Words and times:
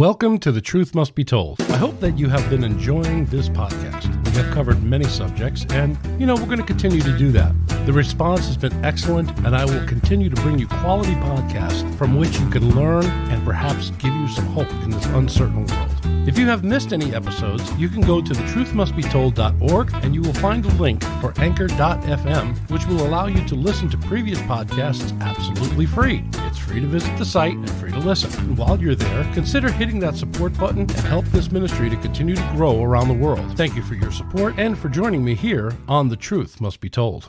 Welcome 0.00 0.38
to 0.38 0.50
The 0.50 0.62
Truth 0.62 0.94
Must 0.94 1.14
Be 1.14 1.24
Told. 1.24 1.60
I 1.60 1.76
hope 1.76 2.00
that 2.00 2.18
you 2.18 2.30
have 2.30 2.48
been 2.48 2.64
enjoying 2.64 3.26
this 3.26 3.50
podcast. 3.50 4.19
We 4.30 4.36
have 4.36 4.54
covered 4.54 4.82
many 4.84 5.06
subjects, 5.06 5.66
and 5.70 5.98
you 6.20 6.24
know, 6.24 6.36
we're 6.36 6.46
going 6.46 6.58
to 6.58 6.64
continue 6.64 7.00
to 7.00 7.18
do 7.18 7.32
that. 7.32 7.52
The 7.84 7.92
response 7.92 8.46
has 8.46 8.56
been 8.56 8.84
excellent, 8.84 9.36
and 9.38 9.56
I 9.56 9.64
will 9.64 9.84
continue 9.86 10.30
to 10.30 10.36
bring 10.42 10.58
you 10.58 10.68
quality 10.68 11.14
podcasts 11.14 11.92
from 11.96 12.16
which 12.16 12.38
you 12.38 12.48
can 12.48 12.76
learn 12.76 13.04
and 13.04 13.44
perhaps 13.44 13.90
give 13.90 14.14
you 14.14 14.28
some 14.28 14.46
hope 14.46 14.70
in 14.84 14.90
this 14.90 15.06
uncertain 15.06 15.66
world. 15.66 16.00
If 16.28 16.38
you 16.38 16.46
have 16.46 16.62
missed 16.62 16.92
any 16.92 17.14
episodes, 17.14 17.72
you 17.76 17.88
can 17.88 18.02
go 18.02 18.20
to 18.20 18.32
thetruthmustbetold.org 18.32 19.94
and 20.04 20.14
you 20.14 20.20
will 20.20 20.34
find 20.34 20.64
a 20.64 20.68
link 20.74 21.02
for 21.20 21.32
anchor.fm, 21.38 22.56
which 22.70 22.86
will 22.86 23.04
allow 23.04 23.26
you 23.26 23.44
to 23.48 23.54
listen 23.54 23.88
to 23.88 23.98
previous 23.98 24.38
podcasts 24.40 25.18
absolutely 25.22 25.86
free. 25.86 26.22
It's 26.34 26.58
free 26.58 26.80
to 26.80 26.86
visit 26.86 27.16
the 27.16 27.24
site 27.24 27.54
and 27.54 27.70
free 27.70 27.90
to 27.90 27.98
listen. 27.98 28.30
And 28.40 28.58
while 28.58 28.78
you're 28.78 28.94
there, 28.94 29.24
consider 29.32 29.72
hitting 29.72 29.98
that 30.00 30.14
support 30.14 30.56
button 30.58 30.82
and 30.82 30.90
help 30.90 31.24
this 31.26 31.50
ministry 31.50 31.88
to 31.88 31.96
continue 31.96 32.36
to 32.36 32.52
grow 32.54 32.82
around 32.82 33.08
the 33.08 33.14
world. 33.14 33.56
Thank 33.56 33.74
you 33.74 33.82
for 33.82 33.94
your 33.94 34.12
support 34.12 34.19
and 34.56 34.78
for 34.78 34.88
joining 34.88 35.24
me 35.24 35.34
here 35.34 35.72
on 35.88 36.08
The 36.08 36.16
Truth 36.16 36.60
Must 36.60 36.80
Be 36.80 36.88
Told. 36.88 37.28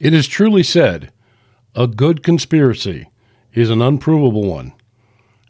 It 0.00 0.14
is 0.14 0.26
truly 0.26 0.62
said, 0.62 1.12
a 1.74 1.86
good 1.86 2.22
conspiracy 2.22 3.08
is 3.52 3.70
an 3.70 3.82
unprovable 3.82 4.44
one. 4.44 4.72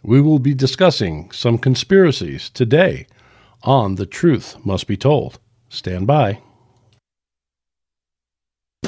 We 0.03 0.21
will 0.21 0.39
be 0.39 0.55
discussing 0.55 1.31
some 1.31 1.59
conspiracies 1.59 2.51
today 2.51 3.07
on 3.63 3.95
The 3.95 4.07
Truth 4.07 4.57
Must 4.65 4.87
Be 4.87 4.97
Told. 4.97 5.39
Stand 5.69 6.07
by. 6.07 6.41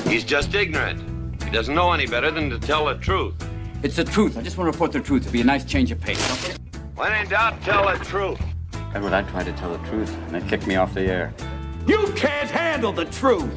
He's 0.06 0.24
just 0.24 0.54
ignorant. 0.54 1.42
He 1.44 1.50
doesn't 1.50 1.74
know 1.74 1.92
any 1.92 2.06
better 2.06 2.30
than 2.30 2.50
to 2.50 2.58
tell 2.58 2.86
the 2.86 2.94
truth. 2.94 3.34
It's 3.82 3.96
the 3.96 4.04
truth. 4.04 4.36
I 4.36 4.42
just 4.42 4.58
want 4.58 4.68
to 4.68 4.72
report 4.72 4.92
the 4.92 5.00
truth. 5.00 5.22
It'd 5.22 5.32
be 5.32 5.40
a 5.40 5.44
nice 5.44 5.64
change 5.64 5.90
of 5.90 6.00
pace. 6.00 6.20
Okay? 6.44 6.56
When 6.94 7.12
in 7.12 7.28
doubt, 7.28 7.60
tell 7.62 7.86
the 7.86 8.04
truth. 8.04 8.40
Edward, 8.94 9.14
I 9.14 9.22
tried 9.22 9.44
to 9.44 9.52
tell 9.52 9.72
the 9.74 9.88
truth, 9.88 10.14
and 10.26 10.34
they 10.34 10.46
kicked 10.46 10.66
me 10.66 10.76
off 10.76 10.92
the 10.92 11.00
air. 11.00 11.32
You 11.86 12.12
can't 12.14 12.50
handle 12.50 12.92
the 12.92 13.06
truth. 13.06 13.50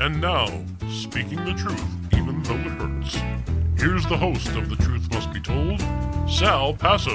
And 0.00 0.20
now, 0.20 0.46
speaking 0.90 1.44
the 1.44 1.54
truth, 1.54 1.84
even 2.14 2.42
though 2.42 2.54
it 2.54 2.72
hurts. 2.72 3.16
Here's 3.80 4.04
the 4.06 4.16
host 4.16 4.48
of 4.48 4.68
The 4.68 4.74
Truth 4.74 5.08
Must 5.12 5.32
Be 5.32 5.40
Told, 5.40 5.80
Sal 6.28 6.74
Passos. 6.74 7.14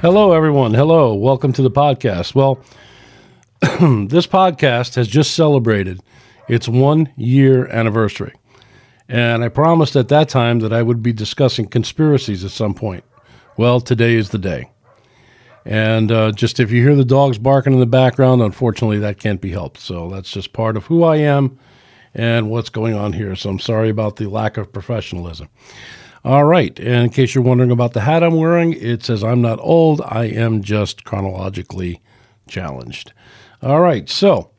Hello, 0.00 0.32
everyone. 0.32 0.74
Hello. 0.74 1.14
Welcome 1.14 1.52
to 1.52 1.62
the 1.62 1.70
podcast. 1.70 2.34
Well, 2.34 2.58
this 3.60 4.26
podcast 4.26 4.96
has 4.96 5.06
just 5.06 5.34
celebrated 5.34 6.00
its 6.48 6.68
one 6.68 7.12
year 7.16 7.68
anniversary. 7.68 8.34
And 9.08 9.42
I 9.42 9.48
promised 9.48 9.96
at 9.96 10.08
that 10.08 10.28
time 10.28 10.58
that 10.60 10.72
I 10.72 10.82
would 10.82 11.02
be 11.02 11.12
discussing 11.12 11.66
conspiracies 11.66 12.44
at 12.44 12.50
some 12.50 12.74
point. 12.74 13.04
Well, 13.56 13.80
today 13.80 14.14
is 14.14 14.30
the 14.30 14.38
day. 14.38 14.70
And 15.64 16.12
uh, 16.12 16.32
just 16.32 16.60
if 16.60 16.70
you 16.70 16.82
hear 16.82 16.94
the 16.94 17.04
dogs 17.04 17.38
barking 17.38 17.72
in 17.72 17.80
the 17.80 17.86
background, 17.86 18.42
unfortunately, 18.42 18.98
that 19.00 19.18
can't 19.18 19.40
be 19.40 19.50
helped. 19.50 19.80
So 19.80 20.08
that's 20.08 20.30
just 20.30 20.52
part 20.52 20.76
of 20.76 20.86
who 20.86 21.04
I 21.04 21.16
am 21.16 21.58
and 22.14 22.50
what's 22.50 22.70
going 22.70 22.94
on 22.94 23.12
here. 23.12 23.34
So 23.36 23.50
I'm 23.50 23.58
sorry 23.58 23.90
about 23.90 24.16
the 24.16 24.26
lack 24.26 24.56
of 24.56 24.72
professionalism. 24.72 25.48
All 26.24 26.44
right. 26.44 26.78
And 26.78 27.04
in 27.04 27.10
case 27.10 27.34
you're 27.34 27.44
wondering 27.44 27.70
about 27.70 27.92
the 27.92 28.00
hat 28.00 28.22
I'm 28.22 28.36
wearing, 28.36 28.72
it 28.74 29.04
says 29.04 29.22
I'm 29.22 29.40
not 29.40 29.58
old. 29.60 30.00
I 30.02 30.24
am 30.24 30.62
just 30.62 31.04
chronologically 31.04 32.00
challenged. 32.48 33.12
All 33.62 33.80
right. 33.80 34.08
So, 34.08 34.50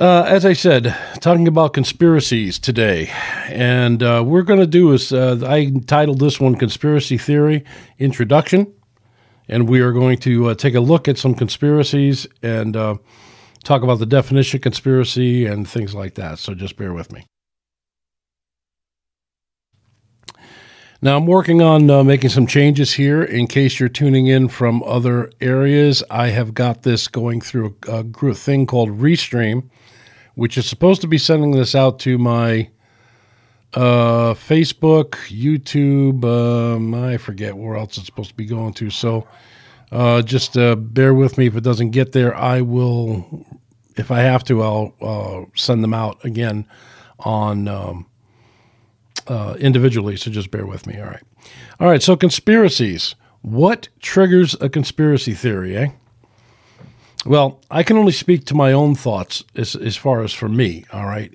uh, 0.00 0.24
as 0.26 0.44
I 0.44 0.52
said, 0.52 0.96
talking 1.20 1.48
about 1.48 1.72
conspiracies 1.72 2.58
today. 2.58 3.10
And 3.46 4.02
uh, 4.02 4.22
we're 4.24 4.42
going 4.42 4.60
to 4.60 4.66
do 4.66 4.92
is 4.92 5.12
uh, 5.12 5.40
I 5.44 5.72
titled 5.86 6.20
this 6.20 6.38
one 6.38 6.54
Conspiracy 6.54 7.18
Theory 7.18 7.64
Introduction. 7.98 8.72
And 9.48 9.68
we 9.68 9.80
are 9.80 9.92
going 9.92 10.18
to 10.18 10.50
uh, 10.50 10.54
take 10.54 10.74
a 10.74 10.80
look 10.80 11.08
at 11.08 11.18
some 11.18 11.34
conspiracies 11.34 12.26
and 12.42 12.76
uh, 12.76 12.96
talk 13.64 13.82
about 13.82 13.98
the 13.98 14.06
definition 14.06 14.58
of 14.58 14.62
conspiracy 14.62 15.46
and 15.46 15.68
things 15.68 15.94
like 15.94 16.14
that. 16.14 16.38
So 16.38 16.54
just 16.54 16.76
bear 16.76 16.92
with 16.92 17.10
me. 17.10 17.24
Now, 21.00 21.16
I'm 21.16 21.26
working 21.26 21.62
on 21.62 21.88
uh, 21.90 22.02
making 22.02 22.30
some 22.30 22.46
changes 22.46 22.94
here. 22.94 23.22
In 23.22 23.46
case 23.46 23.78
you're 23.78 23.88
tuning 23.88 24.26
in 24.26 24.48
from 24.48 24.82
other 24.82 25.30
areas, 25.40 26.02
I 26.10 26.28
have 26.28 26.54
got 26.54 26.82
this 26.82 27.06
going 27.06 27.40
through 27.40 27.76
a, 27.86 28.04
a 28.04 28.34
thing 28.34 28.66
called 28.66 28.90
Restream, 28.90 29.70
which 30.38 30.56
is 30.56 30.66
supposed 30.66 31.00
to 31.00 31.08
be 31.08 31.18
sending 31.18 31.50
this 31.50 31.74
out 31.74 31.98
to 31.98 32.16
my 32.16 32.70
uh, 33.74 34.34
Facebook, 34.34 35.16
YouTube. 35.26 36.24
Um, 36.24 36.94
I 36.94 37.16
forget 37.16 37.56
where 37.56 37.76
else 37.76 37.96
it's 37.96 38.06
supposed 38.06 38.28
to 38.28 38.36
be 38.36 38.46
going 38.46 38.72
to. 38.74 38.88
So 38.88 39.26
uh, 39.90 40.22
just 40.22 40.56
uh, 40.56 40.76
bear 40.76 41.12
with 41.12 41.38
me 41.38 41.48
if 41.48 41.56
it 41.56 41.64
doesn't 41.64 41.90
get 41.90 42.12
there. 42.12 42.36
I 42.36 42.60
will, 42.60 43.44
if 43.96 44.12
I 44.12 44.20
have 44.20 44.44
to, 44.44 44.62
I'll 44.62 44.94
uh, 45.00 45.50
send 45.56 45.82
them 45.82 45.92
out 45.92 46.24
again 46.24 46.68
on. 47.18 47.66
Um, 47.66 48.06
uh, 49.26 49.56
individually, 49.58 50.16
so 50.16 50.30
just 50.30 50.50
bear 50.50 50.64
with 50.64 50.86
me. 50.86 50.98
All 50.98 51.04
right. 51.04 51.22
All 51.80 51.86
right. 51.86 52.02
So, 52.02 52.16
conspiracies. 52.16 53.14
What 53.42 53.88
triggers 54.00 54.56
a 54.58 54.70
conspiracy 54.70 55.34
theory, 55.34 55.76
eh? 55.76 55.88
Well, 57.26 57.60
I 57.70 57.82
can 57.82 57.96
only 57.96 58.12
speak 58.12 58.46
to 58.46 58.54
my 58.54 58.72
own 58.72 58.94
thoughts 58.94 59.44
as, 59.54 59.74
as 59.76 59.96
far 59.96 60.22
as 60.22 60.32
for 60.32 60.48
me. 60.48 60.84
All 60.92 61.06
right. 61.06 61.32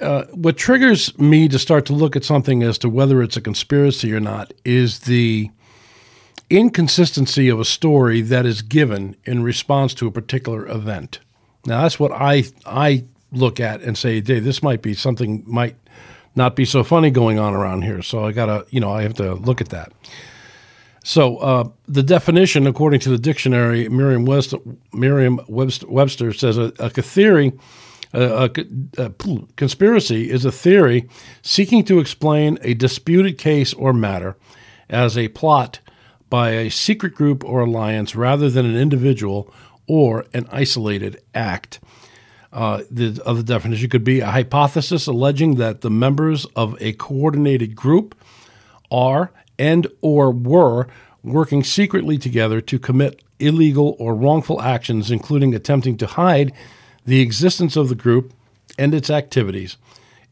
Uh, 0.00 0.24
what 0.32 0.56
triggers 0.56 1.16
me 1.18 1.46
to 1.48 1.58
start 1.58 1.86
to 1.86 1.92
look 1.92 2.16
at 2.16 2.24
something 2.24 2.62
as 2.62 2.78
to 2.78 2.88
whether 2.88 3.22
it's 3.22 3.36
a 3.36 3.40
conspiracy 3.40 4.12
or 4.12 4.18
not 4.18 4.52
is 4.64 5.00
the 5.00 5.50
inconsistency 6.50 7.48
of 7.48 7.60
a 7.60 7.64
story 7.64 8.20
that 8.20 8.44
is 8.44 8.62
given 8.62 9.16
in 9.24 9.42
response 9.42 9.94
to 9.94 10.06
a 10.06 10.10
particular 10.10 10.66
event. 10.66 11.20
Now, 11.64 11.82
that's 11.82 12.00
what 12.00 12.10
I 12.12 12.44
I 12.66 13.04
look 13.30 13.60
at 13.60 13.80
and 13.80 13.96
say, 13.96 14.20
"Hey, 14.20 14.40
this 14.40 14.62
might 14.62 14.82
be 14.82 14.94
something 14.94 15.44
might 15.46 15.76
not 16.34 16.56
be 16.56 16.64
so 16.64 16.82
funny 16.82 17.10
going 17.10 17.38
on 17.38 17.54
around 17.54 17.82
here. 17.82 18.02
So 18.02 18.24
I 18.24 18.32
gotta, 18.32 18.66
you 18.70 18.80
know, 18.80 18.92
I 18.92 19.02
have 19.02 19.14
to 19.14 19.34
look 19.34 19.60
at 19.60 19.68
that. 19.70 19.92
So 21.02 21.38
uh, 21.38 21.68
the 21.86 22.02
definition, 22.02 22.66
according 22.66 23.00
to 23.00 23.10
the 23.10 23.18
dictionary, 23.18 23.88
Merriam 23.88 24.24
Webster 24.24 26.32
says 26.32 26.58
a, 26.58 26.72
a 26.78 26.90
theory, 26.90 27.52
a, 28.12 28.50
a, 28.98 28.98
a, 28.98 29.10
conspiracy 29.56 30.30
is 30.30 30.44
a 30.44 30.52
theory 30.52 31.08
seeking 31.42 31.84
to 31.84 31.98
explain 31.98 32.58
a 32.62 32.74
disputed 32.74 33.36
case 33.36 33.74
or 33.74 33.92
matter 33.92 34.36
as 34.88 35.18
a 35.18 35.28
plot 35.28 35.80
by 36.30 36.50
a 36.50 36.70
secret 36.70 37.14
group 37.14 37.44
or 37.44 37.60
alliance 37.60 38.14
rather 38.14 38.48
than 38.48 38.64
an 38.64 38.76
individual 38.76 39.52
or 39.88 40.24
an 40.32 40.46
isolated 40.52 41.20
act. 41.34 41.80
Uh, 42.52 42.82
the 42.90 43.20
other 43.24 43.42
definition 43.42 43.88
could 43.88 44.04
be 44.04 44.20
a 44.20 44.26
hypothesis 44.26 45.06
alleging 45.06 45.56
that 45.56 45.80
the 45.80 45.90
members 45.90 46.44
of 46.54 46.76
a 46.80 46.92
coordinated 46.92 47.74
group 47.74 48.14
are 48.90 49.32
and 49.62 49.86
or 50.00 50.32
were 50.32 50.88
working 51.22 51.62
secretly 51.62 52.18
together 52.18 52.60
to 52.60 52.80
commit 52.80 53.22
illegal 53.38 53.94
or 54.00 54.12
wrongful 54.12 54.60
actions, 54.60 55.08
including 55.08 55.54
attempting 55.54 55.96
to 55.96 56.06
hide 56.06 56.52
the 57.06 57.20
existence 57.20 57.76
of 57.76 57.88
the 57.88 57.94
group 57.94 58.32
and 58.76 58.92
its 58.92 59.08
activities. 59.08 59.76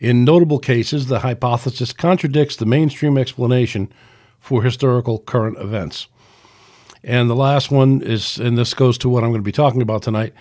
In 0.00 0.24
notable 0.24 0.58
cases, 0.58 1.06
the 1.06 1.20
hypothesis 1.20 1.92
contradicts 1.92 2.56
the 2.56 2.66
mainstream 2.66 3.16
explanation 3.16 3.92
for 4.40 4.64
historical 4.64 5.20
current 5.20 5.58
events. 5.58 6.08
And 7.04 7.30
the 7.30 7.36
last 7.36 7.70
one 7.70 8.02
is, 8.02 8.36
and 8.36 8.58
this 8.58 8.74
goes 8.74 8.98
to 8.98 9.08
what 9.08 9.22
I'm 9.22 9.30
going 9.30 9.42
to 9.42 9.44
be 9.44 9.52
talking 9.52 9.82
about 9.82 10.02
tonight 10.02 10.34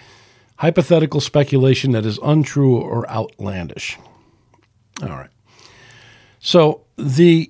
hypothetical 0.57 1.21
speculation 1.21 1.91
that 1.93 2.05
is 2.05 2.19
untrue 2.21 2.75
or 2.75 3.09
outlandish. 3.09 3.97
All 5.01 5.09
right. 5.09 5.29
So 6.39 6.81
the 6.97 7.49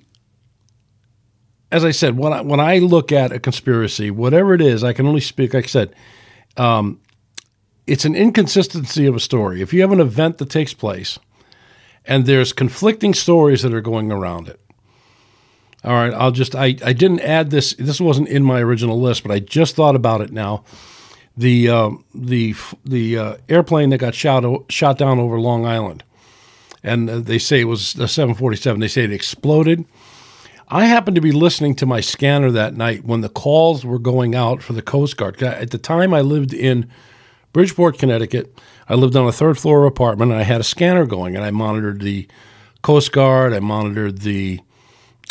as 1.70 1.84
I 1.84 1.90
said, 1.90 2.16
when 2.16 2.32
I, 2.32 2.40
when 2.40 2.60
I 2.60 2.78
look 2.78 3.12
at 3.12 3.32
a 3.32 3.38
conspiracy, 3.38 4.10
whatever 4.10 4.54
it 4.54 4.60
is, 4.60 4.82
I 4.82 4.92
can 4.92 5.06
only 5.06 5.20
speak. 5.20 5.54
Like 5.54 5.64
I 5.64 5.68
said, 5.68 5.94
um, 6.56 7.00
it's 7.86 8.04
an 8.04 8.14
inconsistency 8.14 9.06
of 9.06 9.16
a 9.16 9.20
story. 9.20 9.62
If 9.62 9.72
you 9.72 9.80
have 9.82 9.92
an 9.92 10.00
event 10.00 10.38
that 10.38 10.50
takes 10.50 10.74
place, 10.74 11.18
and 12.04 12.26
there's 12.26 12.52
conflicting 12.52 13.14
stories 13.14 13.62
that 13.62 13.74
are 13.74 13.80
going 13.80 14.10
around 14.10 14.48
it. 14.48 14.60
All 15.84 15.92
right, 15.92 16.12
I'll 16.12 16.30
just 16.30 16.54
I, 16.54 16.76
I 16.84 16.92
didn't 16.92 17.20
add 17.20 17.50
this. 17.50 17.74
This 17.74 18.00
wasn't 18.00 18.28
in 18.28 18.42
my 18.42 18.60
original 18.60 19.00
list, 19.00 19.22
but 19.22 19.32
I 19.32 19.38
just 19.38 19.76
thought 19.76 19.96
about 19.96 20.20
it 20.20 20.32
now 20.32 20.64
the 21.36 21.68
uh, 21.68 21.90
the 22.14 22.54
the 22.84 23.18
uh, 23.18 23.36
airplane 23.48 23.90
that 23.90 23.98
got 23.98 24.14
shot 24.14 24.44
shot 24.70 24.98
down 24.98 25.18
over 25.18 25.40
Long 25.40 25.64
Island, 25.64 26.04
and 26.82 27.08
uh, 27.08 27.18
they 27.20 27.38
say 27.38 27.60
it 27.60 27.64
was 27.64 27.94
a 27.98 28.08
747. 28.08 28.80
They 28.80 28.88
say 28.88 29.04
it 29.04 29.12
exploded. 29.12 29.84
I 30.72 30.84
happened 30.86 31.16
to 31.16 31.20
be 31.20 31.32
listening 31.32 31.74
to 31.76 31.86
my 31.86 32.00
scanner 32.00 32.50
that 32.52 32.74
night 32.74 33.04
when 33.04 33.22
the 33.22 33.28
calls 33.28 33.84
were 33.84 33.98
going 33.98 34.36
out 34.36 34.62
for 34.62 34.72
the 34.72 34.82
Coast 34.82 35.16
Guard. 35.16 35.42
At 35.42 35.70
the 35.70 35.78
time, 35.78 36.14
I 36.14 36.20
lived 36.20 36.54
in 36.54 36.88
Bridgeport, 37.52 37.98
Connecticut. 37.98 38.56
I 38.88 38.94
lived 38.94 39.16
on 39.16 39.26
a 39.26 39.32
third 39.32 39.58
floor 39.58 39.84
apartment, 39.84 40.30
and 40.30 40.40
I 40.40 40.44
had 40.44 40.60
a 40.60 40.64
scanner 40.64 41.06
going, 41.06 41.34
and 41.34 41.44
I 41.44 41.50
monitored 41.50 42.00
the 42.00 42.28
Coast 42.82 43.10
Guard. 43.10 43.52
I 43.52 43.58
monitored 43.58 44.18
the, 44.18 44.60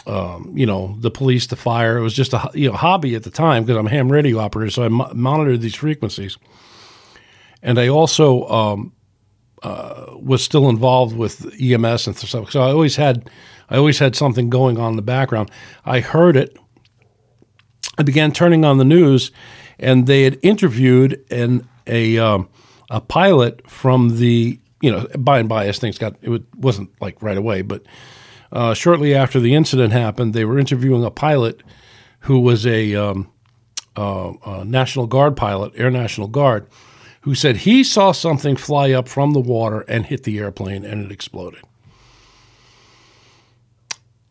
um, 0.06 0.52
you 0.56 0.66
know, 0.66 0.98
the 1.00 1.10
police, 1.12 1.48
the 1.48 1.56
fire. 1.56 1.98
It 1.98 2.02
was 2.02 2.14
just 2.14 2.34
a 2.34 2.52
you 2.54 2.70
know 2.70 2.76
hobby 2.76 3.16
at 3.16 3.24
the 3.24 3.32
time 3.32 3.64
because 3.64 3.78
I'm 3.78 3.88
a 3.88 3.92
ham 3.92 4.12
radio 4.12 4.40
operator, 4.40 4.72
so 4.72 4.84
I 4.84 4.90
mo- 4.90 5.12
monitored 5.14 5.62
these 5.62 5.76
frequencies. 5.76 6.38
And 7.64 7.80
I 7.80 7.88
also 7.88 8.46
um, 8.48 8.94
uh, 9.64 10.08
was 10.16 10.44
still 10.44 10.70
involved 10.70 11.16
with 11.16 11.54
EMS 11.62 12.08
and 12.08 12.18
stuff. 12.18 12.52
So 12.52 12.62
I 12.62 12.72
always 12.72 12.96
had, 12.96 13.30
I 13.70 13.78
always 13.78 14.00
had 14.00 14.16
something 14.16 14.50
going 14.50 14.78
on 14.78 14.92
in 14.92 14.96
the 14.96 15.02
background. 15.02 15.52
I 15.86 16.00
heard 16.00 16.36
it. 16.36 16.58
I 17.98 18.04
began 18.04 18.32
turning 18.32 18.66
on 18.66 18.78
the 18.78 18.86
news, 18.86 19.32
and 19.78 20.08
they 20.08 20.24
had 20.24 20.40
interviewed 20.42 21.24
an 21.30 21.68
a 21.86 22.18
um, 22.18 22.50
a 22.90 23.02
pilot 23.02 23.70
from 23.70 24.18
the 24.18 24.60
you 24.82 24.92
know 24.92 25.08
by 25.18 25.40
and 25.40 25.50
by 25.50 25.68
as 25.68 25.80
things 25.80 25.98
got 25.98 26.16
it 26.22 26.44
wasn't 26.56 26.90
like 27.02 27.22
right 27.22 27.38
away, 27.38 27.62
but 27.62 27.84
uh, 28.52 28.74
shortly 28.74 29.14
after 29.14 29.40
the 29.40 29.54
incident 29.54 29.94
happened, 29.94 30.34
they 30.34 30.46
were 30.46 30.60
interviewing 30.60 31.04
a 31.04 31.12
pilot 31.12 31.62
who 32.22 32.40
was 32.40 32.66
a, 32.66 32.96
um, 32.96 33.32
uh, 33.96 34.34
a 34.46 34.66
National 34.66 35.08
Guard 35.08 35.38
pilot, 35.38 35.74
Air 35.76 35.92
National 35.92 36.28
Guard, 36.28 36.68
who 37.22 37.36
said 37.36 37.58
he 37.58 37.84
saw 37.84 38.12
something 38.12 38.56
fly 38.56 38.92
up 38.92 39.08
from 39.08 39.34
the 39.34 39.40
water 39.40 39.82
and 39.82 40.06
hit 40.06 40.24
the 40.24 40.40
airplane 40.40 40.84
and 40.84 41.06
it 41.06 41.12
exploded. 41.12 41.62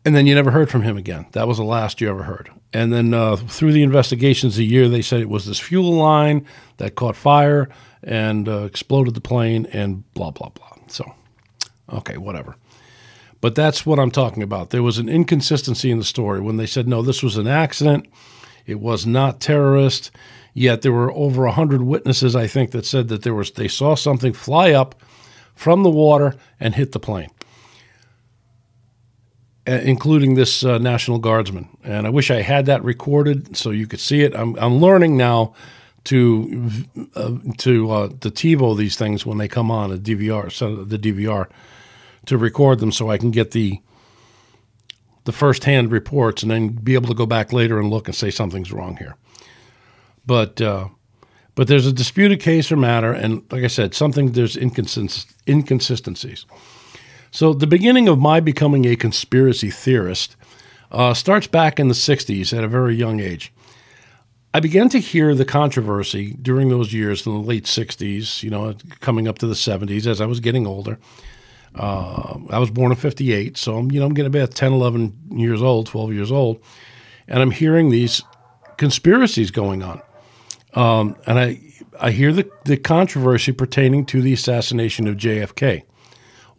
And 0.09 0.15
then 0.15 0.25
you 0.25 0.33
never 0.33 0.49
heard 0.49 0.71
from 0.71 0.81
him 0.81 0.97
again. 0.97 1.27
That 1.33 1.47
was 1.47 1.57
the 1.57 1.63
last 1.63 2.01
you 2.01 2.09
ever 2.09 2.23
heard. 2.23 2.49
And 2.73 2.91
then 2.91 3.13
uh, 3.13 3.35
through 3.35 3.73
the 3.73 3.83
investigations 3.83 4.57
a 4.57 4.63
year, 4.63 4.89
they 4.89 5.03
said 5.03 5.21
it 5.21 5.29
was 5.29 5.45
this 5.45 5.59
fuel 5.59 5.93
line 5.93 6.47
that 6.77 6.95
caught 6.95 7.15
fire 7.15 7.69
and 8.01 8.49
uh, 8.49 8.63
exploded 8.63 9.13
the 9.13 9.21
plane 9.21 9.67
and 9.71 10.11
blah, 10.15 10.31
blah, 10.31 10.49
blah. 10.49 10.77
So, 10.87 11.13
okay, 11.93 12.17
whatever. 12.17 12.55
But 13.39 13.53
that's 13.53 13.85
what 13.85 13.99
I'm 13.99 14.09
talking 14.09 14.41
about. 14.41 14.71
There 14.71 14.81
was 14.81 14.97
an 14.97 15.09
inconsistency 15.09 15.91
in 15.91 15.99
the 15.99 16.03
story 16.03 16.41
when 16.41 16.57
they 16.57 16.65
said, 16.65 16.87
no, 16.87 17.03
this 17.03 17.21
was 17.21 17.37
an 17.37 17.45
accident. 17.45 18.07
It 18.65 18.79
was 18.79 19.05
not 19.05 19.39
terrorist. 19.39 20.09
Yet 20.55 20.81
there 20.81 20.91
were 20.91 21.13
over 21.13 21.43
100 21.43 21.83
witnesses, 21.83 22.35
I 22.35 22.47
think, 22.47 22.71
that 22.71 22.87
said 22.87 23.09
that 23.09 23.21
there 23.21 23.35
was 23.35 23.51
they 23.51 23.67
saw 23.67 23.93
something 23.93 24.33
fly 24.33 24.71
up 24.71 24.99
from 25.53 25.83
the 25.83 25.91
water 25.91 26.33
and 26.59 26.73
hit 26.73 26.93
the 26.93 26.99
plane 26.99 27.29
including 29.69 30.35
this 30.35 30.63
uh, 30.63 30.77
National 30.77 31.19
Guardsman. 31.19 31.69
And 31.83 32.07
I 32.07 32.09
wish 32.09 32.31
I 32.31 32.41
had 32.41 32.65
that 32.67 32.83
recorded 32.83 33.55
so 33.55 33.71
you 33.71 33.87
could 33.87 33.99
see 33.99 34.21
it. 34.21 34.35
I'm, 34.35 34.55
I'm 34.57 34.77
learning 34.77 35.17
now 35.17 35.53
to 36.05 36.71
uh, 37.15 37.31
to 37.57 37.91
uh, 37.91 38.07
to 38.21 38.31
TiVo 38.31 38.77
these 38.77 38.95
things 38.95 39.25
when 39.25 39.37
they 39.37 39.47
come 39.47 39.69
on 39.69 39.91
a 39.91 39.97
DVR, 39.97 40.51
so 40.51 40.83
the 40.83 40.97
DVR, 40.97 41.47
to 42.25 42.37
record 42.37 42.79
them 42.79 42.91
so 42.91 43.09
I 43.09 43.17
can 43.17 43.31
get 43.31 43.51
the 43.51 43.79
the 45.25 45.31
first 45.31 45.65
hand 45.65 45.91
reports 45.91 46.41
and 46.41 46.51
then 46.51 46.69
be 46.69 46.95
able 46.95 47.09
to 47.09 47.13
go 47.13 47.25
back 47.25 47.53
later 47.53 47.79
and 47.79 47.89
look 47.89 48.07
and 48.07 48.15
say 48.15 48.31
something's 48.31 48.71
wrong 48.71 48.97
here. 48.97 49.15
But 50.25 50.61
uh, 50.61 50.87
but 51.55 51.67
there's 51.67 51.85
a 51.85 51.93
disputed 51.93 52.39
case 52.39 52.71
or 52.71 52.77
matter, 52.77 53.11
and 53.11 53.43
like 53.51 53.63
I 53.63 53.67
said, 53.67 53.93
something 53.93 54.31
there's 54.31 54.55
inconsist- 54.55 55.33
inconsistencies. 55.47 56.45
So 57.31 57.53
the 57.53 57.67
beginning 57.67 58.07
of 58.07 58.19
my 58.19 58.39
becoming 58.39 58.85
a 58.85 58.95
conspiracy 58.95 59.69
theorist 59.69 60.35
uh, 60.91 61.13
starts 61.13 61.47
back 61.47 61.79
in 61.79 61.87
the 61.87 61.93
60s 61.93 62.57
at 62.57 62.63
a 62.63 62.67
very 62.67 62.95
young 62.95 63.19
age. 63.19 63.53
I 64.51 64.59
began 64.59 64.89
to 64.89 64.99
hear 64.99 65.35
the 65.35 65.45
controversy 65.45 66.33
during 66.41 66.69
those 66.69 66.91
years 66.91 67.27
in 67.27 67.33
the 67.33 67.47
late 67.47 67.65
60s, 67.65 68.41
you 68.41 68.49
know, 68.49 68.73
coming 68.99 69.27
up 69.27 69.37
to 69.39 69.47
the 69.47 69.53
70s 69.53 70.07
as 70.07 70.19
I 70.19 70.25
was 70.25 70.39
getting 70.39 70.65
older. 70.65 70.97
Uh, 71.75 72.39
I 72.49 72.57
was 72.57 72.71
born 72.71 72.91
in 72.91 72.97
58, 72.97 73.55
so 73.57 73.77
I'm, 73.77 73.91
you 73.91 73.99
know, 73.99 74.07
I'm 74.07 74.15
getting 74.15 74.33
about 74.33 74.55
10, 74.55 74.73
11 74.73 75.13
years 75.35 75.61
old, 75.61 75.85
12 75.85 76.13
years 76.13 76.31
old, 76.31 76.59
and 77.27 77.43
I'm 77.43 77.51
hearing 77.51 77.91
these 77.91 78.23
conspiracies 78.77 79.51
going 79.51 79.83
on. 79.83 80.01
Um, 80.73 81.15
and 81.27 81.37
I, 81.37 81.61
I 81.99 82.09
hear 82.09 82.33
the, 82.33 82.49
the 82.65 82.77
controversy 82.77 83.51
pertaining 83.51 84.05
to 84.07 84.21
the 84.21 84.33
assassination 84.33 85.07
of 85.07 85.15
JFK. 85.15 85.83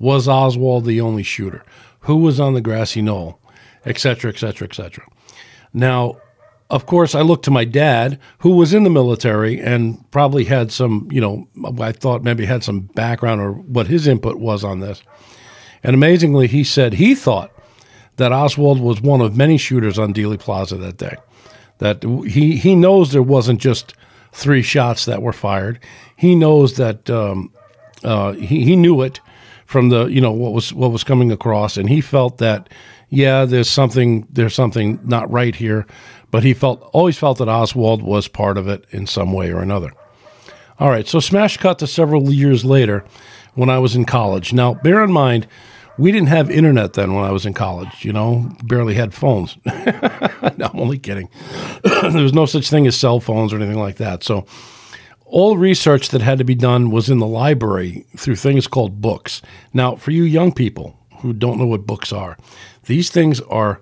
Was 0.00 0.26
Oswald 0.26 0.86
the 0.86 1.00
only 1.00 1.22
shooter? 1.22 1.64
Who 2.00 2.16
was 2.16 2.40
on 2.40 2.54
the 2.54 2.60
grassy 2.60 3.02
knoll? 3.02 3.38
Etc., 3.86 4.30
etc., 4.30 4.66
etc. 4.66 5.06
Now, 5.72 6.16
of 6.70 6.86
course, 6.86 7.14
I 7.14 7.22
looked 7.22 7.44
to 7.46 7.50
my 7.50 7.64
dad, 7.64 8.18
who 8.38 8.56
was 8.56 8.72
in 8.72 8.84
the 8.84 8.90
military 8.90 9.60
and 9.60 10.08
probably 10.10 10.44
had 10.44 10.72
some, 10.72 11.08
you 11.10 11.20
know, 11.20 11.48
I 11.80 11.92
thought 11.92 12.22
maybe 12.22 12.46
had 12.46 12.64
some 12.64 12.80
background 12.80 13.40
or 13.40 13.52
what 13.52 13.88
his 13.88 14.06
input 14.06 14.36
was 14.36 14.64
on 14.64 14.80
this. 14.80 15.02
And 15.82 15.94
amazingly, 15.94 16.46
he 16.46 16.64
said 16.64 16.94
he 16.94 17.14
thought 17.14 17.52
that 18.16 18.32
Oswald 18.32 18.80
was 18.80 19.00
one 19.00 19.20
of 19.20 19.36
many 19.36 19.58
shooters 19.58 19.98
on 19.98 20.14
Dealey 20.14 20.38
Plaza 20.38 20.76
that 20.76 20.96
day. 20.96 21.16
That 21.78 22.02
he, 22.28 22.56
he 22.56 22.74
knows 22.74 23.12
there 23.12 23.22
wasn't 23.22 23.60
just 23.60 23.94
three 24.32 24.62
shots 24.62 25.06
that 25.06 25.22
were 25.22 25.32
fired. 25.32 25.80
He 26.16 26.34
knows 26.34 26.76
that 26.76 27.08
um, 27.10 27.52
uh, 28.04 28.32
he, 28.32 28.64
he 28.64 28.76
knew 28.76 29.02
it 29.02 29.20
from 29.70 29.88
the 29.88 30.06
you 30.06 30.20
know 30.20 30.32
what 30.32 30.52
was 30.52 30.74
what 30.74 30.90
was 30.90 31.04
coming 31.04 31.30
across, 31.30 31.76
and 31.76 31.88
he 31.88 32.00
felt 32.00 32.38
that 32.38 32.68
yeah, 33.08 33.44
there's 33.44 33.70
something 33.70 34.26
there's 34.28 34.52
something 34.52 34.98
not 35.04 35.30
right 35.30 35.54
here, 35.54 35.86
but 36.32 36.42
he 36.42 36.54
felt 36.54 36.90
always 36.92 37.16
felt 37.16 37.38
that 37.38 37.48
Oswald 37.48 38.02
was 38.02 38.26
part 38.26 38.58
of 38.58 38.66
it 38.66 38.84
in 38.90 39.06
some 39.06 39.32
way 39.32 39.52
or 39.52 39.60
another. 39.62 39.92
All 40.80 40.90
right, 40.90 41.06
so 41.06 41.20
smash 41.20 41.56
cut 41.56 41.78
to 41.78 41.86
several 41.86 42.32
years 42.32 42.64
later 42.64 43.04
when 43.54 43.70
I 43.70 43.78
was 43.78 43.94
in 43.94 44.06
college. 44.06 44.52
Now, 44.52 44.74
bear 44.74 45.04
in 45.04 45.12
mind, 45.12 45.46
we 45.98 46.10
didn't 46.10 46.30
have 46.30 46.50
internet 46.50 46.94
then 46.94 47.14
when 47.14 47.24
I 47.24 47.30
was 47.30 47.46
in 47.46 47.54
college, 47.54 48.04
you 48.04 48.12
know, 48.12 48.50
barely 48.64 48.94
had 48.94 49.14
phones. 49.14 49.56
no, 49.66 50.66
I'm 50.72 50.80
only 50.80 50.98
kidding. 50.98 51.28
there 51.84 52.22
was 52.22 52.32
no 52.32 52.46
such 52.46 52.68
thing 52.68 52.88
as 52.88 52.96
cell 52.96 53.20
phones 53.20 53.52
or 53.52 53.56
anything 53.56 53.78
like 53.78 53.98
that. 53.98 54.24
So 54.24 54.46
all 55.30 55.56
research 55.56 56.08
that 56.08 56.22
had 56.22 56.38
to 56.38 56.44
be 56.44 56.54
done 56.54 56.90
was 56.90 57.08
in 57.08 57.18
the 57.18 57.26
library 57.26 58.04
through 58.16 58.36
things 58.36 58.66
called 58.66 59.00
books. 59.00 59.40
Now, 59.72 59.96
for 59.96 60.10
you 60.10 60.24
young 60.24 60.52
people 60.52 60.96
who 61.20 61.32
don't 61.32 61.58
know 61.58 61.66
what 61.66 61.86
books 61.86 62.12
are, 62.12 62.36
these 62.84 63.10
things 63.10 63.40
are 63.42 63.80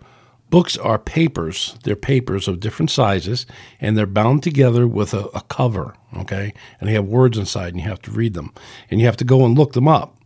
books 0.50 0.76
are 0.76 0.98
papers. 0.98 1.76
They're 1.84 1.96
papers 1.96 2.48
of 2.48 2.60
different 2.60 2.90
sizes, 2.90 3.46
and 3.80 3.96
they're 3.96 4.06
bound 4.06 4.42
together 4.42 4.86
with 4.86 5.14
a, 5.14 5.24
a 5.34 5.40
cover. 5.42 5.94
Okay, 6.16 6.52
and 6.80 6.88
they 6.88 6.94
have 6.94 7.06
words 7.06 7.38
inside, 7.38 7.72
and 7.72 7.82
you 7.82 7.88
have 7.88 8.02
to 8.02 8.10
read 8.10 8.34
them, 8.34 8.52
and 8.90 9.00
you 9.00 9.06
have 9.06 9.16
to 9.18 9.24
go 9.24 9.44
and 9.44 9.56
look 9.56 9.72
them 9.72 9.88
up. 9.88 10.16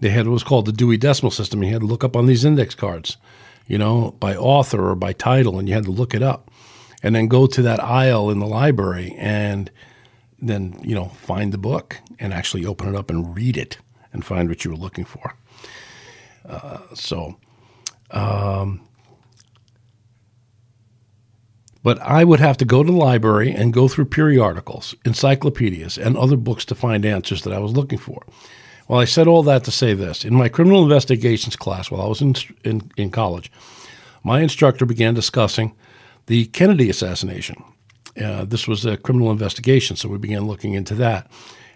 They 0.00 0.10
had 0.10 0.26
what 0.26 0.32
was 0.32 0.44
called 0.44 0.66
the 0.66 0.72
Dewey 0.72 0.96
Decimal 0.96 1.30
System. 1.30 1.62
You 1.62 1.72
had 1.72 1.80
to 1.80 1.86
look 1.86 2.04
up 2.04 2.16
on 2.16 2.26
these 2.26 2.44
index 2.44 2.74
cards, 2.74 3.16
you 3.66 3.78
know, 3.78 4.14
by 4.20 4.36
author 4.36 4.90
or 4.90 4.94
by 4.94 5.12
title, 5.12 5.58
and 5.58 5.68
you 5.68 5.74
had 5.74 5.84
to 5.84 5.90
look 5.90 6.14
it 6.14 6.22
up, 6.22 6.50
and 7.02 7.14
then 7.14 7.28
go 7.28 7.46
to 7.46 7.62
that 7.62 7.82
aisle 7.82 8.30
in 8.30 8.38
the 8.38 8.46
library 8.46 9.14
and 9.18 9.70
then 10.40 10.78
you 10.82 10.94
know 10.94 11.06
find 11.08 11.52
the 11.52 11.58
book 11.58 11.96
and 12.18 12.32
actually 12.32 12.64
open 12.64 12.88
it 12.88 12.94
up 12.94 13.10
and 13.10 13.34
read 13.34 13.56
it 13.56 13.78
and 14.12 14.24
find 14.24 14.48
what 14.48 14.64
you 14.64 14.70
were 14.70 14.76
looking 14.76 15.04
for. 15.04 15.34
Uh, 16.48 16.78
so, 16.94 17.36
um, 18.10 18.80
but 21.82 22.00
I 22.00 22.24
would 22.24 22.40
have 22.40 22.56
to 22.58 22.64
go 22.64 22.82
to 22.82 22.90
the 22.90 22.98
library 22.98 23.52
and 23.52 23.72
go 23.72 23.88
through 23.88 24.06
periodicals, 24.06 24.94
encyclopedias, 25.04 25.98
and 25.98 26.16
other 26.16 26.36
books 26.36 26.64
to 26.66 26.74
find 26.74 27.04
answers 27.04 27.42
that 27.42 27.52
I 27.52 27.58
was 27.58 27.72
looking 27.72 27.98
for. 27.98 28.22
Well, 28.88 29.00
I 29.00 29.04
said 29.04 29.28
all 29.28 29.42
that 29.42 29.64
to 29.64 29.70
say 29.70 29.92
this. 29.92 30.24
In 30.24 30.34
my 30.34 30.48
criminal 30.48 30.82
investigations 30.82 31.56
class 31.56 31.90
while 31.90 32.00
I 32.00 32.08
was 32.08 32.22
in, 32.22 32.34
in, 32.64 32.90
in 32.96 33.10
college, 33.10 33.52
my 34.24 34.40
instructor 34.40 34.86
began 34.86 35.12
discussing 35.14 35.74
the 36.26 36.46
Kennedy 36.46 36.88
assassination 36.88 37.62
uh, 38.20 38.44
this 38.44 38.66
was 38.66 38.84
a 38.84 38.96
criminal 38.96 39.30
investigation, 39.30 39.96
so 39.96 40.08
we 40.08 40.18
began 40.18 40.46
looking 40.46 40.74
into 40.74 40.94
that. 40.96 41.30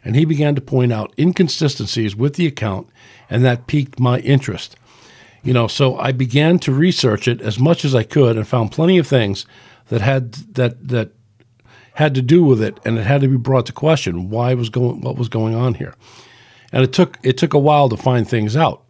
And 0.04 0.16
he 0.16 0.25
began 0.25 0.54
to 0.54 0.61
point 0.61 0.92
out 0.92 1.14
inconsistencies 1.18 2.16
with 2.16 2.34
the 2.34 2.46
account, 2.46 2.88
and 3.30 3.44
that 3.44 3.66
piqued 3.66 4.00
my 4.00 4.18
interest. 4.20 4.76
You 5.44 5.52
know, 5.52 5.66
so 5.68 5.96
I 5.99 6.12
began 6.12 6.58
to 6.61 6.72
research 6.72 7.26
it 7.28 7.40
as 7.40 7.58
much 7.58 7.84
as 7.84 7.94
I 7.94 8.02
could 8.02 8.37
and 8.37 8.46
found 8.46 8.72
plenty 8.72 8.99
of 8.99 9.06
things 9.06 9.46
that 9.88 10.00
had 10.00 10.32
that 10.54 10.88
that 10.88 11.11
had 11.94 12.14
to 12.14 12.22
do 12.22 12.44
with 12.44 12.62
it, 12.62 12.78
and 12.84 12.99
it 12.99 13.06
had 13.06 13.20
to 13.20 13.28
be 13.28 13.37
brought 13.37 13.66
to 13.66 13.72
question 13.72 14.30
why 14.30 14.54
was 14.54 14.68
going 14.68 15.00
what 15.00 15.16
was 15.16 15.28
going 15.28 15.54
on 15.54 15.75
here. 15.75 15.94
And 16.72 16.82
it 16.82 16.92
took 16.92 17.18
it 17.22 17.37
took 17.38 17.54
a 17.54 17.58
while 17.58 17.88
to 17.88 17.96
find 17.96 18.28
things 18.28 18.56
out. 18.56 18.82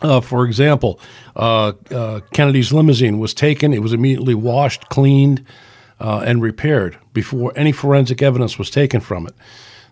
Uh, 0.00 0.20
for 0.20 0.44
example, 0.44 1.00
uh, 1.36 1.72
uh, 1.90 2.20
Kennedy's 2.32 2.72
limousine 2.72 3.18
was 3.18 3.34
taken; 3.34 3.72
it 3.72 3.82
was 3.82 3.92
immediately 3.92 4.34
washed, 4.34 4.88
cleaned 4.88 5.44
uh, 6.02 6.18
and 6.26 6.42
repaired 6.42 6.98
before 7.12 7.52
any 7.54 7.70
forensic 7.70 8.20
evidence 8.20 8.58
was 8.58 8.68
taken 8.68 9.00
from 9.00 9.26
it. 9.26 9.34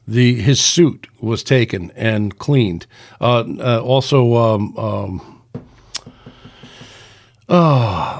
The 0.08 0.34
his 0.40 0.60
suit 0.60 1.06
was 1.20 1.44
taken 1.44 1.92
and 1.94 2.36
cleaned. 2.36 2.86
Uh, 3.20 3.44
uh, 3.60 3.80
also, 3.80 4.34
um, 4.34 4.76
um, 4.76 5.42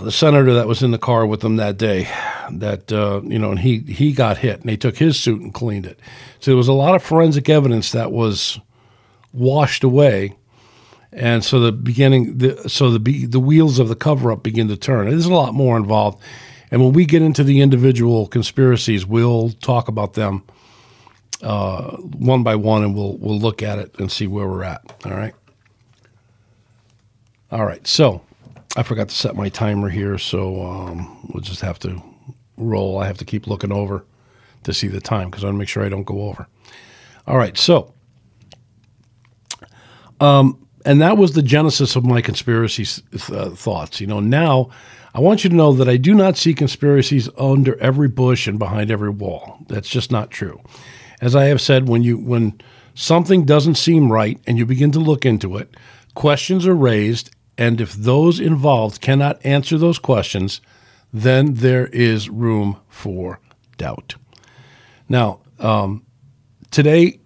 the 0.05 0.11
senator 0.13 0.55
that 0.55 0.69
was 0.69 0.83
in 0.83 0.93
the 0.93 0.99
car 0.99 1.27
with 1.27 1.41
them 1.41 1.57
that 1.57 1.79
day, 1.79 2.09
that 2.53 2.93
uh, 2.93 3.23
you 3.25 3.39
know, 3.39 3.51
and 3.51 3.61
he 3.61 3.81
he 3.81 4.13
got 4.13 4.39
hit, 4.39 4.61
and 4.61 4.69
they 4.69 4.77
took 4.77 4.99
his 4.99 5.19
suit 5.19 5.41
and 5.41 5.53
cleaned 5.53 5.87
it. 5.87 5.99
So 6.39 6.53
there 6.53 6.57
was 6.57 6.69
a 6.69 6.73
lot 6.73 6.95
of 6.95 7.03
forensic 7.03 7.49
evidence 7.49 7.91
that 7.91 8.13
was 8.13 8.61
washed 9.33 9.83
away, 9.83 10.37
and 11.13 11.45
so 11.45 11.59
the 11.59 11.73
beginning, 11.73 12.39
the, 12.39 12.69
so 12.69 12.97
the 12.97 13.27
the 13.27 13.41
wheels 13.41 13.81
of 13.81 13.89
the 13.89 13.97
cover 13.97 14.31
up 14.31 14.45
begin 14.45 14.69
to 14.69 14.77
turn. 14.77 15.11
There's 15.11 15.27
a 15.27 15.35
lot 15.35 15.55
more 15.55 15.77
involved, 15.77 16.23
and 16.71 16.83
when 16.83 16.93
we 16.93 17.05
get 17.05 17.23
into 17.23 17.43
the 17.43 17.61
individual 17.61 18.27
conspiracies, 18.27 19.05
we'll 19.07 19.51
talk 19.51 19.89
about 19.89 20.15
them 20.15 20.45
uh, 21.43 21.97
one 21.97 22.43
by 22.43 22.55
one, 22.55 22.85
and 22.85 22.95
we'll 22.95 23.17
we'll 23.19 23.39
look 23.39 23.63
at 23.63 23.79
it 23.79 23.99
and 23.99 24.11
see 24.11 24.27
where 24.27 24.47
we're 24.47 24.65
at. 24.65 24.83
All 25.05 25.13
right. 25.13 25.35
All 27.51 27.65
right. 27.65 27.85
So 27.87 28.23
I 28.77 28.83
forgot 28.83 29.09
to 29.09 29.15
set 29.15 29.35
my 29.35 29.49
timer 29.49 29.89
here, 29.89 30.19
so 30.19 30.63
um, 30.63 31.29
we'll 31.33 31.43
just 31.43 31.61
have 31.63 31.79
to 31.81 32.03
roll. 32.57 32.99
I 32.99 33.07
have 33.07 33.19
to 33.19 33.25
keep 33.25 33.47
looking 33.47 33.73
over 33.73 34.05
to 34.65 34.75
see 34.75 34.89
the 34.89 35.01
time 35.01 35.31
because 35.31 35.43
I 35.43 35.47
want 35.47 35.55
to 35.57 35.59
make 35.59 35.69
sure 35.69 35.85
I 35.85 35.89
don't 35.89 36.05
go 36.05 36.23
over. 36.29 36.47
All 37.27 37.39
right. 37.39 37.57
So, 37.57 37.95
um, 40.21 40.67
and 40.85 41.01
that 41.01 41.17
was 41.17 41.33
the 41.33 41.43
genesis 41.43 41.97
of 41.97 42.05
my 42.05 42.21
conspiracy 42.21 42.87
uh, 43.33 43.51
thoughts. 43.51 44.01
You 44.01 44.07
know, 44.07 44.21
now 44.21 44.71
I 45.13 45.21
want 45.21 45.43
you 45.43 45.51
to 45.51 45.57
know 45.57 45.73
that 45.73 45.89
I 45.89 45.97
do 45.97 46.15
not 46.15 46.37
see 46.37 46.55
conspiracies 46.55 47.29
under 47.37 47.79
every 47.81 48.09
bush 48.09 48.47
and 48.47 48.59
behind 48.59 48.91
every 48.91 49.11
wall. 49.11 49.59
That's 49.69 49.89
just 49.89 50.13
not 50.13 50.31
true. 50.31 50.61
As 51.21 51.35
I 51.35 51.47
have 51.47 51.61
said, 51.61 51.89
when 51.89 52.03
you 52.03 52.17
when 52.19 52.61
something 52.95 53.45
doesn't 53.45 53.75
seem 53.75 54.13
right 54.13 54.41
and 54.47 54.57
you 54.57 54.67
begin 54.67 54.93
to 54.93 55.01
look 55.01 55.27
into 55.27 55.57
it, 55.57 55.77
questions 56.15 56.67
are 56.67 56.75
raised, 56.75 57.35
and 57.59 57.81
if 57.81 57.93
those 57.93 58.39
involved 58.39 59.01
cannot 59.01 59.45
answer 59.45 59.77
those 59.77 59.99
questions, 59.99 60.61
then 61.13 61.55
there 61.55 61.89
is 61.89 62.31
room 62.31 62.79
for 62.89 63.41
doubt. 63.77 64.15
Now, 65.09 65.41
um, 65.59 66.07
today, 66.71 67.19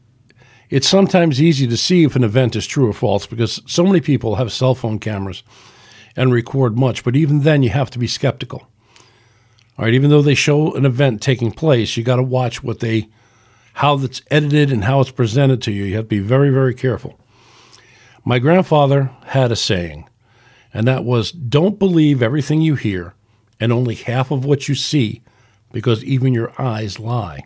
it's 0.70 0.88
sometimes 0.88 1.40
easy 1.40 1.66
to 1.66 1.76
see 1.76 2.04
if 2.04 2.16
an 2.16 2.24
event 2.24 2.56
is 2.56 2.66
true 2.66 2.88
or 2.88 2.94
false 2.94 3.26
because 3.26 3.60
so 3.66 3.84
many 3.84 4.00
people 4.00 4.36
have 4.36 4.52
cell 4.52 4.74
phone 4.74 4.98
cameras 4.98 5.42
and 6.16 6.32
record 6.32 6.76
much, 6.78 7.04
but 7.04 7.16
even 7.16 7.40
then, 7.40 7.62
you 7.62 7.70
have 7.70 7.90
to 7.90 7.98
be 7.98 8.06
skeptical. 8.06 8.68
All 9.76 9.84
right, 9.84 9.94
even 9.94 10.10
though 10.10 10.22
they 10.22 10.34
show 10.34 10.74
an 10.74 10.86
event 10.86 11.20
taking 11.20 11.50
place, 11.50 11.96
you 11.96 12.04
got 12.04 12.16
to 12.16 12.22
watch 12.22 12.62
what 12.62 12.80
they, 12.80 13.08
how 13.74 13.98
it's 13.98 14.22
edited 14.30 14.70
and 14.70 14.84
how 14.84 15.00
it's 15.00 15.10
presented 15.10 15.60
to 15.62 15.72
you. 15.72 15.84
You 15.84 15.96
have 15.96 16.04
to 16.04 16.08
be 16.08 16.20
very, 16.20 16.50
very 16.50 16.74
careful. 16.74 17.18
My 18.24 18.38
grandfather 18.38 19.10
had 19.26 19.50
a 19.50 19.56
saying, 19.56 20.08
and 20.72 20.86
that 20.86 21.04
was 21.04 21.32
don't 21.32 21.78
believe 21.78 22.22
everything 22.22 22.60
you 22.60 22.76
hear 22.76 23.14
and 23.60 23.72
only 23.72 23.94
half 23.94 24.30
of 24.30 24.44
what 24.44 24.68
you 24.68 24.74
see 24.74 25.22
because 25.72 26.04
even 26.04 26.32
your 26.32 26.52
eyes 26.60 27.00
lie. 27.00 27.44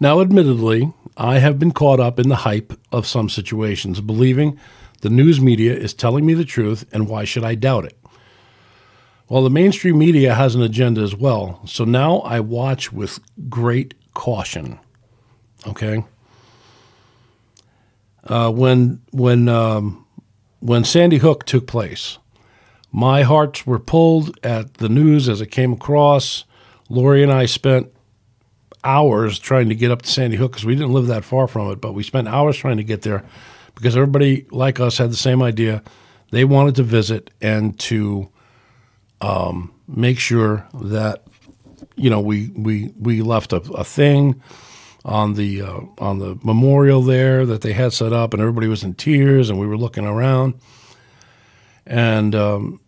Now, 0.00 0.20
admittedly, 0.20 0.92
I 1.16 1.38
have 1.38 1.58
been 1.58 1.70
caught 1.70 2.00
up 2.00 2.18
in 2.18 2.28
the 2.28 2.36
hype 2.36 2.72
of 2.90 3.06
some 3.06 3.28
situations, 3.28 4.00
believing 4.00 4.58
the 5.04 5.10
news 5.10 5.38
media 5.38 5.74
is 5.74 5.92
telling 5.92 6.24
me 6.24 6.32
the 6.32 6.46
truth, 6.46 6.86
and 6.90 7.06
why 7.06 7.24
should 7.24 7.44
I 7.44 7.56
doubt 7.56 7.84
it? 7.84 7.94
Well, 9.28 9.42
the 9.42 9.50
mainstream 9.50 9.98
media 9.98 10.32
has 10.32 10.54
an 10.54 10.62
agenda 10.62 11.02
as 11.02 11.14
well, 11.14 11.60
so 11.66 11.84
now 11.84 12.20
I 12.20 12.40
watch 12.40 12.90
with 12.90 13.20
great 13.50 13.92
caution. 14.14 14.80
Okay? 15.66 16.06
Uh, 18.26 18.50
when 18.50 19.02
when 19.10 19.46
um, 19.46 20.06
when 20.60 20.84
Sandy 20.84 21.18
Hook 21.18 21.44
took 21.44 21.66
place, 21.66 22.16
my 22.90 23.24
hearts 23.24 23.66
were 23.66 23.78
pulled 23.78 24.38
at 24.42 24.72
the 24.78 24.88
news 24.88 25.28
as 25.28 25.42
it 25.42 25.50
came 25.50 25.74
across. 25.74 26.46
Lori 26.88 27.22
and 27.22 27.30
I 27.30 27.44
spent 27.44 27.92
hours 28.82 29.38
trying 29.38 29.68
to 29.68 29.74
get 29.74 29.90
up 29.90 30.00
to 30.00 30.10
Sandy 30.10 30.38
Hook 30.38 30.52
because 30.52 30.64
we 30.64 30.74
didn't 30.74 30.94
live 30.94 31.08
that 31.08 31.26
far 31.26 31.46
from 31.46 31.70
it, 31.72 31.82
but 31.82 31.92
we 31.92 32.02
spent 32.02 32.26
hours 32.26 32.56
trying 32.56 32.78
to 32.78 32.84
get 32.84 33.02
there 33.02 33.22
because 33.74 33.96
everybody 33.96 34.46
like 34.50 34.80
us 34.80 34.98
had 34.98 35.10
the 35.10 35.16
same 35.16 35.42
idea. 35.42 35.82
They 36.30 36.44
wanted 36.44 36.74
to 36.76 36.82
visit 36.82 37.30
and 37.40 37.78
to 37.80 38.28
um, 39.20 39.72
make 39.86 40.18
sure 40.18 40.66
that 40.74 41.24
you 41.96 42.10
know 42.10 42.20
we 42.20 42.50
we 42.56 42.92
we 42.98 43.22
left 43.22 43.52
a, 43.52 43.56
a 43.72 43.84
thing 43.84 44.40
on 45.04 45.34
the 45.34 45.62
uh, 45.62 45.80
on 45.98 46.18
the 46.18 46.38
memorial 46.42 47.02
there 47.02 47.46
that 47.46 47.60
they 47.60 47.72
had 47.72 47.92
set 47.92 48.12
up, 48.12 48.32
and 48.32 48.40
everybody 48.40 48.68
was 48.68 48.82
in 48.82 48.94
tears, 48.94 49.50
and 49.50 49.58
we 49.58 49.66
were 49.66 49.76
looking 49.76 50.06
around, 50.06 50.54
and 51.86 52.34
um, 52.34 52.80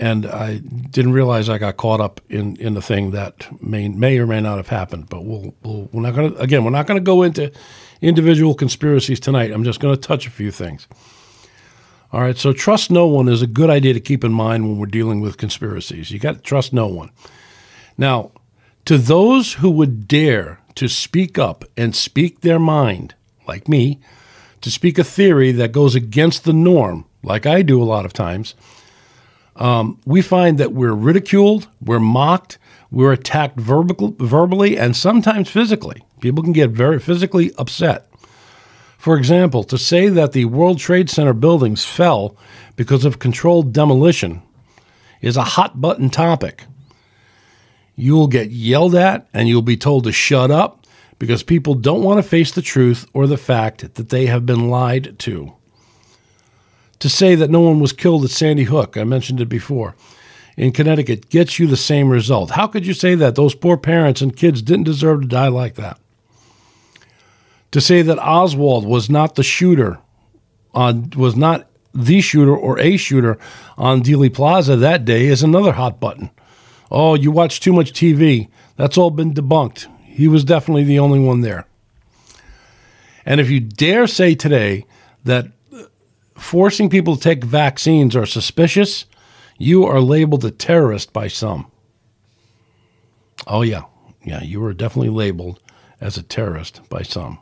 and 0.00 0.26
I 0.26 0.58
didn't 0.58 1.12
realize 1.12 1.48
I 1.48 1.58
got 1.58 1.76
caught 1.76 2.00
up 2.00 2.20
in, 2.28 2.56
in 2.56 2.74
the 2.74 2.82
thing 2.82 3.10
that 3.12 3.48
may 3.62 3.88
may 3.88 4.18
or 4.18 4.26
may 4.26 4.40
not 4.40 4.56
have 4.56 4.68
happened. 4.68 5.08
But 5.08 5.24
we'll, 5.24 5.54
we'll 5.62 5.88
we're 5.92 6.02
not 6.02 6.14
to 6.14 6.36
again 6.36 6.64
we're 6.64 6.70
not 6.70 6.86
going 6.86 7.00
to 7.00 7.04
go 7.04 7.22
into 7.22 7.52
individual 8.00 8.54
conspiracies 8.54 9.18
tonight. 9.18 9.50
I'm 9.50 9.64
just 9.64 9.80
going 9.80 9.94
to 9.94 10.00
touch 10.00 10.26
a 10.26 10.30
few 10.30 10.50
things. 10.50 10.86
All 12.10 12.22
right, 12.22 12.38
so 12.38 12.54
trust 12.54 12.90
no 12.90 13.06
one 13.06 13.28
is 13.28 13.42
a 13.42 13.46
good 13.46 13.68
idea 13.68 13.92
to 13.92 14.00
keep 14.00 14.24
in 14.24 14.32
mind 14.32 14.66
when 14.66 14.78
we're 14.78 14.86
dealing 14.86 15.20
with 15.20 15.36
conspiracies. 15.36 16.10
You 16.10 16.18
got 16.18 16.36
to 16.36 16.40
trust 16.40 16.72
no 16.72 16.86
one. 16.86 17.10
Now, 17.98 18.30
to 18.86 18.96
those 18.96 19.54
who 19.54 19.70
would 19.70 20.08
dare 20.08 20.58
to 20.76 20.88
speak 20.88 21.38
up 21.38 21.66
and 21.76 21.94
speak 21.94 22.40
their 22.40 22.58
mind, 22.58 23.14
like 23.46 23.68
me, 23.68 24.00
to 24.62 24.70
speak 24.70 24.98
a 24.98 25.04
theory 25.04 25.52
that 25.52 25.72
goes 25.72 25.94
against 25.94 26.44
the 26.44 26.54
norm, 26.54 27.04
like 27.22 27.44
I 27.44 27.60
do 27.60 27.82
a 27.82 27.84
lot 27.84 28.06
of 28.06 28.14
times 28.14 28.54
um, 29.58 30.00
we 30.06 30.22
find 30.22 30.58
that 30.58 30.72
we're 30.72 30.94
ridiculed, 30.94 31.68
we're 31.80 32.00
mocked, 32.00 32.58
we're 32.90 33.12
attacked 33.12 33.58
verbal, 33.58 34.14
verbally, 34.18 34.78
and 34.78 34.96
sometimes 34.96 35.50
physically. 35.50 36.02
People 36.20 36.42
can 36.42 36.52
get 36.52 36.70
very 36.70 36.98
physically 36.98 37.52
upset. 37.58 38.08
For 38.96 39.16
example, 39.16 39.64
to 39.64 39.78
say 39.78 40.08
that 40.08 40.32
the 40.32 40.46
World 40.46 40.78
Trade 40.78 41.10
Center 41.10 41.32
buildings 41.32 41.84
fell 41.84 42.36
because 42.76 43.04
of 43.04 43.18
controlled 43.18 43.72
demolition 43.72 44.42
is 45.20 45.36
a 45.36 45.44
hot 45.44 45.80
button 45.80 46.10
topic. 46.10 46.64
You'll 47.94 48.28
get 48.28 48.50
yelled 48.50 48.94
at 48.94 49.28
and 49.32 49.48
you'll 49.48 49.62
be 49.62 49.76
told 49.76 50.04
to 50.04 50.12
shut 50.12 50.50
up 50.50 50.86
because 51.18 51.42
people 51.42 51.74
don't 51.74 52.02
want 52.02 52.18
to 52.18 52.28
face 52.28 52.52
the 52.52 52.62
truth 52.62 53.06
or 53.12 53.26
the 53.26 53.36
fact 53.36 53.94
that 53.94 54.08
they 54.08 54.26
have 54.26 54.46
been 54.46 54.68
lied 54.68 55.18
to 55.20 55.54
to 57.00 57.08
say 57.08 57.34
that 57.34 57.50
no 57.50 57.60
one 57.60 57.80
was 57.80 57.92
killed 57.92 58.24
at 58.24 58.30
Sandy 58.30 58.64
Hook, 58.64 58.96
I 58.96 59.04
mentioned 59.04 59.40
it 59.40 59.48
before, 59.48 59.94
in 60.56 60.72
Connecticut, 60.72 61.28
gets 61.30 61.58
you 61.58 61.66
the 61.66 61.76
same 61.76 62.08
result. 62.08 62.50
How 62.50 62.66
could 62.66 62.86
you 62.86 62.94
say 62.94 63.14
that? 63.14 63.34
Those 63.34 63.54
poor 63.54 63.76
parents 63.76 64.20
and 64.20 64.36
kids 64.36 64.62
didn't 64.62 64.84
deserve 64.84 65.22
to 65.22 65.28
die 65.28 65.48
like 65.48 65.74
that. 65.74 65.98
To 67.72 67.80
say 67.80 68.02
that 68.02 68.18
Oswald 68.18 68.86
was 68.86 69.10
not 69.10 69.34
the 69.34 69.42
shooter 69.42 69.98
on 70.74 71.10
was 71.16 71.36
not 71.36 71.68
the 71.92 72.20
shooter 72.20 72.56
or 72.56 72.78
a 72.78 72.96
shooter 72.96 73.38
on 73.76 74.02
Dealey 74.02 74.32
Plaza 74.32 74.76
that 74.76 75.04
day 75.04 75.26
is 75.26 75.42
another 75.42 75.72
hot 75.72 76.00
button. 76.00 76.30
Oh, 76.90 77.14
you 77.14 77.30
watch 77.30 77.60
too 77.60 77.72
much 77.72 77.92
TV. 77.92 78.48
That's 78.76 78.96
all 78.96 79.10
been 79.10 79.34
debunked. 79.34 79.86
He 80.04 80.28
was 80.28 80.44
definitely 80.44 80.84
the 80.84 80.98
only 80.98 81.18
one 81.18 81.42
there. 81.42 81.66
And 83.26 83.40
if 83.40 83.50
you 83.50 83.60
dare 83.60 84.06
say 84.06 84.34
today 84.34 84.86
that 85.24 85.48
forcing 86.38 86.88
people 86.88 87.16
to 87.16 87.22
take 87.22 87.44
vaccines 87.44 88.16
are 88.16 88.26
suspicious, 88.26 89.04
you 89.58 89.84
are 89.84 90.00
labeled 90.00 90.44
a 90.44 90.50
terrorist 90.50 91.12
by 91.12 91.28
some. 91.28 91.70
Oh, 93.46 93.62
yeah. 93.62 93.82
Yeah, 94.24 94.42
you 94.42 94.62
are 94.64 94.74
definitely 94.74 95.10
labeled 95.10 95.60
as 96.00 96.16
a 96.16 96.22
terrorist 96.22 96.80
by 96.88 97.02
some. 97.02 97.38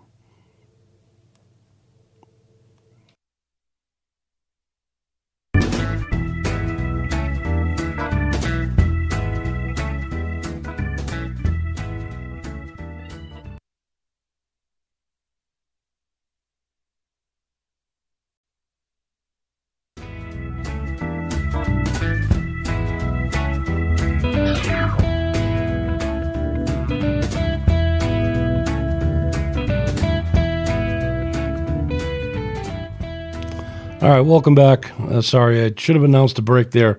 All 34.03 34.11
right, 34.11 34.21
welcome 34.21 34.55
back. 34.55 34.93
Uh, 35.01 35.23
sorry, 35.23 35.65
I 35.65 35.73
should 35.75 35.97
have 35.97 36.05
announced 36.05 36.39
a 36.39 36.43
break 36.43 36.73
there, 36.73 36.99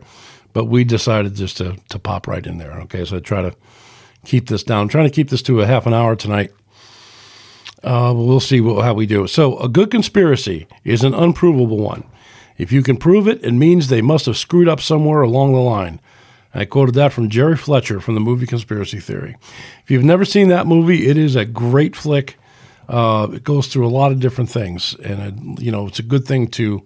but 0.51 0.65
we 0.65 0.83
decided 0.83 1.35
just 1.35 1.57
to, 1.57 1.77
to 1.89 1.99
pop 1.99 2.25
right 2.25 2.45
in 2.45 2.57
there. 2.57 2.73
Okay, 2.81 3.05
so 3.05 3.17
I 3.17 3.19
try 3.19 3.43
to 3.43 3.55
keep 4.25 4.47
this 4.47 4.63
down. 4.63 4.81
I'm 4.81 4.87
trying 4.87 5.05
to 5.05 5.13
keep 5.13 5.29
this 5.29 5.43
to 5.43 5.61
a 5.61 5.67
half 5.67 5.85
an 5.85 5.93
hour 5.93 6.15
tonight. 6.15 6.51
Uh, 7.83 8.13
we'll 8.15 8.39
see 8.39 8.61
what, 8.61 8.83
how 8.83 8.95
we 8.95 9.05
do. 9.05 9.27
So, 9.27 9.59
a 9.59 9.69
good 9.69 9.91
conspiracy 9.91 10.65
is 10.83 11.03
an 11.03 11.13
unprovable 11.13 11.77
one. 11.77 12.03
If 12.57 12.71
you 12.71 12.81
can 12.81 12.97
prove 12.97 13.27
it, 13.27 13.43
it 13.45 13.51
means 13.51 13.87
they 13.87 14.01
must 14.01 14.25
have 14.25 14.35
screwed 14.35 14.67
up 14.67 14.81
somewhere 14.81 15.21
along 15.21 15.53
the 15.53 15.59
line. 15.59 16.01
I 16.55 16.65
quoted 16.65 16.95
that 16.95 17.13
from 17.13 17.29
Jerry 17.29 17.57
Fletcher 17.57 17.99
from 17.99 18.15
the 18.15 18.19
movie 18.19 18.47
Conspiracy 18.47 18.99
Theory. 18.99 19.37
If 19.83 19.91
you've 19.91 20.03
never 20.03 20.25
seen 20.25 20.49
that 20.49 20.65
movie, 20.65 21.07
it 21.07 21.15
is 21.15 21.35
a 21.35 21.45
great 21.45 21.95
flick. 21.95 22.37
Uh, 22.87 23.27
it 23.33 23.43
goes 23.43 23.67
through 23.67 23.85
a 23.85 23.89
lot 23.89 24.11
of 24.11 24.19
different 24.19 24.49
things, 24.49 24.95
and 25.03 25.57
it, 25.57 25.61
you 25.61 25.71
know 25.71 25.87
it's 25.87 25.99
a 25.99 26.03
good 26.03 26.25
thing 26.25 26.47
to 26.47 26.85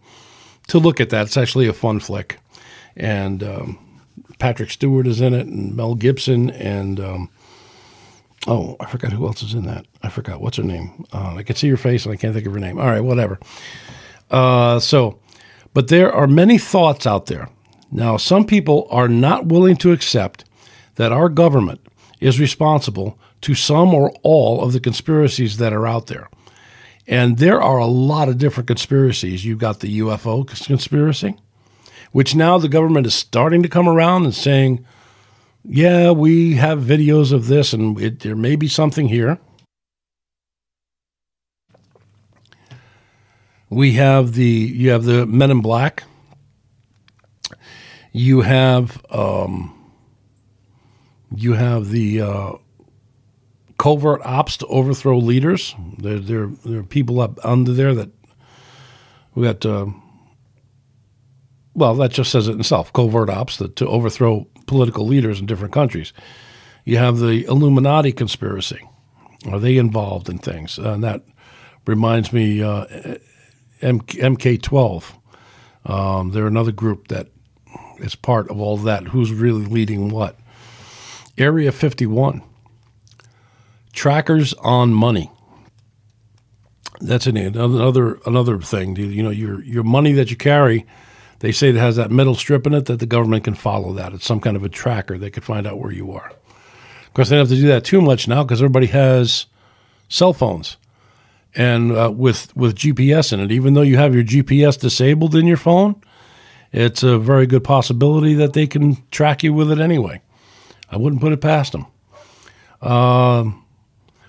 to 0.68 0.80
look 0.80 1.00
at 1.00 1.10
that. 1.10 1.28
It's 1.28 1.38
actually 1.38 1.68
a 1.68 1.74
fun 1.74 2.00
flick, 2.00 2.40
and 2.96 3.44
um, 3.44 4.02
Patrick 4.40 4.72
Stewart 4.72 5.08
is 5.08 5.22
in 5.22 5.34
it, 5.34 5.48
and 5.48 5.76
Mel 5.76 5.96
Gibson, 5.96 6.50
and 6.50 7.00
um, 7.00 7.30
oh, 8.48 8.76
I 8.80 8.88
forgot 8.88 9.12
who 9.12 9.28
else 9.28 9.44
is 9.44 9.54
in 9.54 9.66
that. 9.66 9.86
I 10.02 10.10
forgot 10.10 10.42
what's 10.42 10.58
her 10.58 10.64
name. 10.64 11.06
Uh, 11.14 11.36
I 11.36 11.44
can 11.44 11.56
see 11.56 11.70
her 11.70 11.78
face, 11.78 12.06
and 12.06 12.14
I 12.14 12.18
can't 12.18 12.34
think 12.34 12.48
of 12.48 12.54
her 12.54 12.60
name. 12.60 12.80
All 12.80 12.88
right, 12.88 13.04
whatever. 13.04 13.40
Uh, 14.32 14.80
so, 14.80 15.20
but 15.74 15.90
there 15.90 16.12
are 16.12 16.28
many 16.28 16.58
thoughts 16.58 17.06
out 17.06 17.28
there. 17.28 17.50
Now, 17.92 18.18
some 18.18 18.46
people 18.46 18.88
are 18.90 19.10
not 19.10 19.48
willing 19.48 19.76
to 19.78 19.92
accept 19.92 20.46
that 20.96 21.12
our 21.12 21.30
government 21.30 21.82
is 22.22 22.40
responsible 22.40 23.20
to 23.42 23.56
some 23.56 23.94
or 23.94 24.14
all 24.24 24.64
of 24.64 24.72
the 24.72 24.80
conspiracies 24.80 25.58
that 25.58 25.74
are 25.74 25.88
out 25.88 26.08
there. 26.08 26.30
And 27.08 27.40
there 27.40 27.62
are 27.62 27.80
a 27.80 27.88
lot 27.88 28.30
of 28.30 28.38
different 28.38 28.68
conspiracies. 28.68 29.44
You've 29.44 29.60
got 29.60 29.80
the 29.80 30.00
UFO 30.00 30.48
conspiracy, 30.48 31.36
which 32.12 32.36
now 32.36 32.58
the 32.60 32.70
government 32.70 33.08
is 33.08 33.16
starting 33.16 33.64
to 33.64 33.70
come 33.70 33.90
around 33.90 34.24
and 34.24 34.36
saying, 34.36 34.86
yeah, 35.66 36.12
we 36.12 36.56
have 36.56 36.80
videos 36.80 37.32
of 37.34 37.48
this 37.48 37.74
and 37.74 38.00
it, 38.00 38.20
there 38.20 38.36
may 38.36 38.56
be 38.56 38.68
something 38.68 39.08
here. 39.08 39.40
We 43.70 43.94
have 43.94 44.34
the 44.34 44.44
you 44.44 44.90
have 44.90 45.06
the 45.06 45.26
Men 45.26 45.50
in 45.50 45.62
Black. 45.62 46.04
You 48.12 48.42
have 48.42 49.02
um, 49.10 49.81
you 51.36 51.54
have 51.54 51.90
the 51.90 52.22
uh, 52.22 52.52
covert 53.78 54.22
ops 54.24 54.58
to 54.58 54.68
overthrow 54.68 55.18
leaders. 55.18 55.76
There, 55.98 56.20
there, 56.20 56.48
there 56.66 56.80
are 56.80 56.84
people 56.84 57.20
up 57.20 57.40
under 57.44 57.74
there 57.74 57.94
that 57.96 58.10
we 59.36 59.44
got. 59.44 59.66
Uh, 59.66 59.88
well, 61.74 61.96
that 61.96 62.12
just 62.12 62.32
says 62.32 62.48
it 62.48 62.60
itself. 62.60 62.92
Covert 62.92 63.30
ops 63.30 63.58
to, 63.58 63.70
to 63.70 63.88
overthrow 63.88 64.46
political 64.68 65.08
leaders 65.08 65.40
in 65.40 65.46
different 65.46 65.74
countries. 65.74 66.12
You 66.84 66.98
have 66.98 67.20
the 67.20 67.46
Illuminati 67.46 68.12
conspiracy. 68.12 68.80
Are 69.50 69.60
they 69.60 69.78
involved 69.78 70.30
in 70.30 70.38
things? 70.38 70.78
Uh, 70.78 70.92
and 70.92 71.04
that 71.04 71.24
reminds 71.86 72.34
me, 72.34 72.62
uh, 72.62 72.86
M- 73.82 74.02
MK12. 74.02 75.16
Um, 75.86 76.32
they're 76.32 76.48
another 76.48 76.72
group 76.72 77.08
that 77.08 77.28
is 78.00 78.16
part 78.16 78.50
of 78.50 78.60
all 78.60 78.78
that. 78.78 79.08
Who's 79.08 79.32
really 79.32 79.66
leading 79.66 80.10
what? 80.10 80.38
Area 81.38 81.72
51. 81.72 82.42
Trackers 83.94 84.54
on 84.56 84.94
money. 84.94 85.32
That's 87.00 87.26
an, 87.26 87.36
another 87.38 88.20
another 88.26 88.60
thing. 88.60 88.96
You 88.96 89.24
know, 89.24 89.32
your 89.32 89.64
your 89.64 89.84
money 89.84 90.14
that 90.14 90.30
you 90.30 90.38
carry, 90.38 90.86
they 91.40 91.52
say 91.52 91.70
it 91.70 91.76
has 91.76 91.96
that 91.96 92.12
metal 92.12 92.36
strip 92.36 92.68
in 92.68 92.74
it 92.74 92.86
that 92.86 93.00
the 93.00 93.06
government 93.06 93.44
can 93.44 93.56
follow 93.56 93.94
that. 93.94 94.14
It's 94.14 94.26
some 94.26 94.40
kind 94.40 94.56
of 94.56 94.64
a 94.64 94.70
tracker. 94.70 95.18
They 95.18 95.32
could 95.32 95.44
find 95.44 95.66
out 95.66 95.80
where 95.80 95.92
you 95.92 96.12
are. 96.12 96.30
Of 96.30 97.14
course, 97.14 97.30
they 97.30 97.36
don't 97.36 97.48
have 97.48 97.58
to 97.58 97.62
do 97.62 97.68
that 97.68 97.84
too 97.84 98.02
much 98.02 98.28
now 98.28 98.44
because 98.44 98.62
everybody 98.62 98.88
has 98.88 99.48
cell 100.10 100.34
phones 100.34 100.78
and 101.56 101.92
uh, 101.92 102.12
with 102.14 102.56
with 102.56 102.76
GPS 102.76 103.34
in 103.34 103.40
it. 103.40 103.52
Even 103.52 103.74
though 103.74 103.82
you 103.82 103.98
have 103.98 104.14
your 104.14 104.24
GPS 104.24 104.80
disabled 104.80 105.36
in 105.36 105.48
your 105.48 105.58
phone, 105.58 106.02
it's 106.72 107.04
a 107.04 107.18
very 107.18 107.48
good 107.48 107.64
possibility 107.64 108.34
that 108.36 108.54
they 108.54 108.68
can 108.68 108.98
track 109.12 109.44
you 109.44 109.54
with 109.54 109.72
it 109.72 109.80
anyway. 109.80 110.22
I 110.92 110.98
wouldn't 110.98 111.22
put 111.22 111.34
it 111.34 111.42
past 111.42 111.72
them. 111.72 111.88
Uh, 112.82 113.52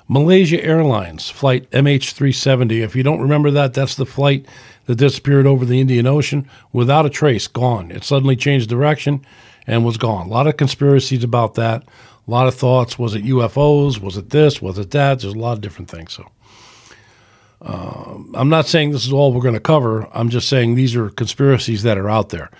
Malaysia 0.08 0.62
Airlines 0.62 1.30
flight 1.30 1.70
MH370. 1.70 2.82
If 2.82 2.94
you 2.94 3.02
don't 3.02 3.20
remember 3.20 3.50
that, 3.50 3.74
that's 3.74 3.96
the 3.96 4.06
flight 4.06 4.46
that 4.86 4.96
disappeared 4.96 5.46
over 5.46 5.64
the 5.64 5.80
Indian 5.80 6.06
Ocean 6.06 6.48
without 6.72 7.06
a 7.06 7.10
trace, 7.10 7.48
gone. 7.48 7.90
It 7.90 8.04
suddenly 8.04 8.36
changed 8.36 8.68
direction 8.68 9.24
and 9.66 9.84
was 9.84 9.96
gone. 9.96 10.26
A 10.26 10.30
lot 10.30 10.46
of 10.46 10.56
conspiracies 10.56 11.24
about 11.24 11.54
that. 11.54 11.82
A 12.26 12.30
lot 12.30 12.46
of 12.46 12.54
thoughts. 12.54 12.98
Was 12.98 13.14
it 13.14 13.24
UFOs? 13.24 14.00
Was 14.00 14.16
it 14.16 14.30
this? 14.30 14.60
Was 14.62 14.78
it 14.78 14.90
that? 14.92 15.20
There's 15.20 15.34
a 15.34 15.38
lot 15.38 15.54
of 15.54 15.60
different 15.60 15.90
things. 15.90 16.12
So 16.12 16.28
uh, 17.62 18.18
I'm 18.34 18.48
not 18.48 18.66
saying 18.66 18.90
this 18.90 19.06
is 19.06 19.12
all 19.12 19.32
we're 19.32 19.40
going 19.40 19.54
to 19.54 19.60
cover. 19.60 20.08
I'm 20.12 20.28
just 20.28 20.48
saying 20.48 20.74
these 20.74 20.94
are 20.94 21.10
conspiracies 21.10 21.82
that 21.84 21.98
are 21.98 22.10
out 22.10 22.28
there. 22.28 22.50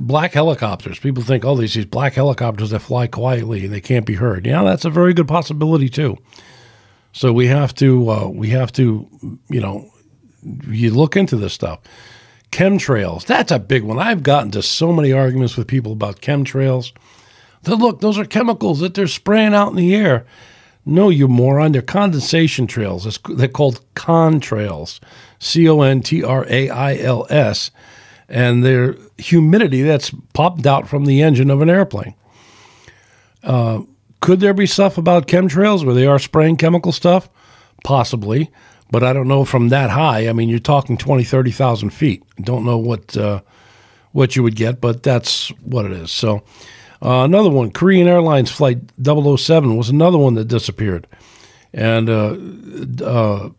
Black 0.00 0.32
helicopters. 0.32 0.98
People 0.98 1.22
think, 1.22 1.44
oh, 1.44 1.56
these 1.56 1.74
these 1.74 1.84
black 1.84 2.14
helicopters 2.14 2.70
that 2.70 2.80
fly 2.80 3.06
quietly 3.06 3.64
and 3.64 3.72
they 3.72 3.80
can't 3.80 4.06
be 4.06 4.14
heard. 4.14 4.46
Yeah, 4.46 4.62
that's 4.62 4.84
a 4.84 4.90
very 4.90 5.14
good 5.14 5.28
possibility 5.28 5.88
too. 5.88 6.18
So 7.12 7.32
we 7.32 7.46
have 7.48 7.74
to 7.76 8.10
uh, 8.10 8.28
we 8.28 8.50
have 8.50 8.72
to 8.72 9.08
you 9.48 9.60
know 9.60 9.90
you 10.42 10.90
look 10.90 11.16
into 11.16 11.36
this 11.36 11.52
stuff. 11.52 11.80
Chemtrails. 12.50 13.24
That's 13.24 13.52
a 13.52 13.58
big 13.58 13.82
one. 13.82 13.98
I've 13.98 14.22
gotten 14.22 14.50
to 14.52 14.62
so 14.62 14.92
many 14.92 15.12
arguments 15.12 15.56
with 15.56 15.66
people 15.66 15.92
about 15.92 16.20
chemtrails. 16.20 16.92
That 17.62 17.76
look, 17.76 18.00
those 18.00 18.18
are 18.18 18.24
chemicals 18.24 18.80
that 18.80 18.94
they're 18.94 19.06
spraying 19.06 19.54
out 19.54 19.70
in 19.70 19.76
the 19.76 19.94
air. 19.94 20.26
No, 20.84 21.10
you 21.10 21.28
moron. 21.28 21.72
They're 21.72 21.82
condensation 21.82 22.66
trails. 22.66 23.06
It's, 23.06 23.18
they're 23.36 23.48
called 23.48 23.80
contrails. 23.94 25.00
C 25.38 25.68
O 25.68 25.80
N 25.80 26.02
T 26.02 26.24
R 26.24 26.44
A 26.48 26.70
I 26.70 26.96
L 26.96 27.26
S. 27.30 27.70
And 28.32 28.64
they're 28.64 28.96
humidity 29.18 29.82
that's 29.82 30.10
popped 30.32 30.66
out 30.66 30.88
from 30.88 31.04
the 31.04 31.22
engine 31.22 31.50
of 31.50 31.60
an 31.60 31.70
airplane. 31.70 32.14
Uh, 33.44 33.82
could 34.20 34.40
there 34.40 34.54
be 34.54 34.66
stuff 34.66 34.96
about 34.96 35.28
chemtrails 35.28 35.84
where 35.84 35.94
they 35.94 36.06
are 36.06 36.18
spraying 36.18 36.56
chemical 36.56 36.92
stuff? 36.92 37.28
Possibly, 37.84 38.50
but 38.90 39.02
I 39.02 39.12
don't 39.12 39.28
know 39.28 39.44
from 39.44 39.68
that 39.68 39.90
high. 39.90 40.28
I 40.28 40.32
mean, 40.32 40.48
you're 40.48 40.60
talking 40.60 40.96
20, 40.96 41.24
30,000 41.24 41.90
feet. 41.90 42.22
Don't 42.40 42.64
know 42.64 42.78
what 42.78 43.16
uh, 43.16 43.42
what 44.12 44.36
you 44.36 44.42
would 44.42 44.56
get, 44.56 44.80
but 44.80 45.02
that's 45.02 45.48
what 45.62 45.84
it 45.84 45.92
is. 45.92 46.10
So, 46.10 46.44
uh, 47.02 47.24
another 47.24 47.50
one, 47.50 47.70
Korean 47.70 48.06
Airlines 48.06 48.50
Flight 48.50 48.78
007 49.02 49.76
was 49.76 49.88
another 49.88 50.18
one 50.18 50.34
that 50.34 50.46
disappeared. 50.46 51.06
And 51.74 52.08
uh, 52.08 52.36
uh, 53.04 53.50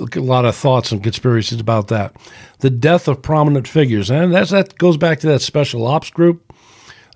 a 0.00 0.20
lot 0.20 0.44
of 0.44 0.56
thoughts 0.56 0.92
and 0.92 1.02
conspiracies 1.02 1.60
about 1.60 1.88
that. 1.88 2.16
The 2.60 2.70
death 2.70 3.08
of 3.08 3.22
prominent 3.22 3.68
figures. 3.68 4.10
And 4.10 4.32
that's, 4.32 4.50
that 4.50 4.78
goes 4.78 4.96
back 4.96 5.20
to 5.20 5.26
that 5.28 5.40
special 5.40 5.86
ops 5.86 6.10
group 6.10 6.52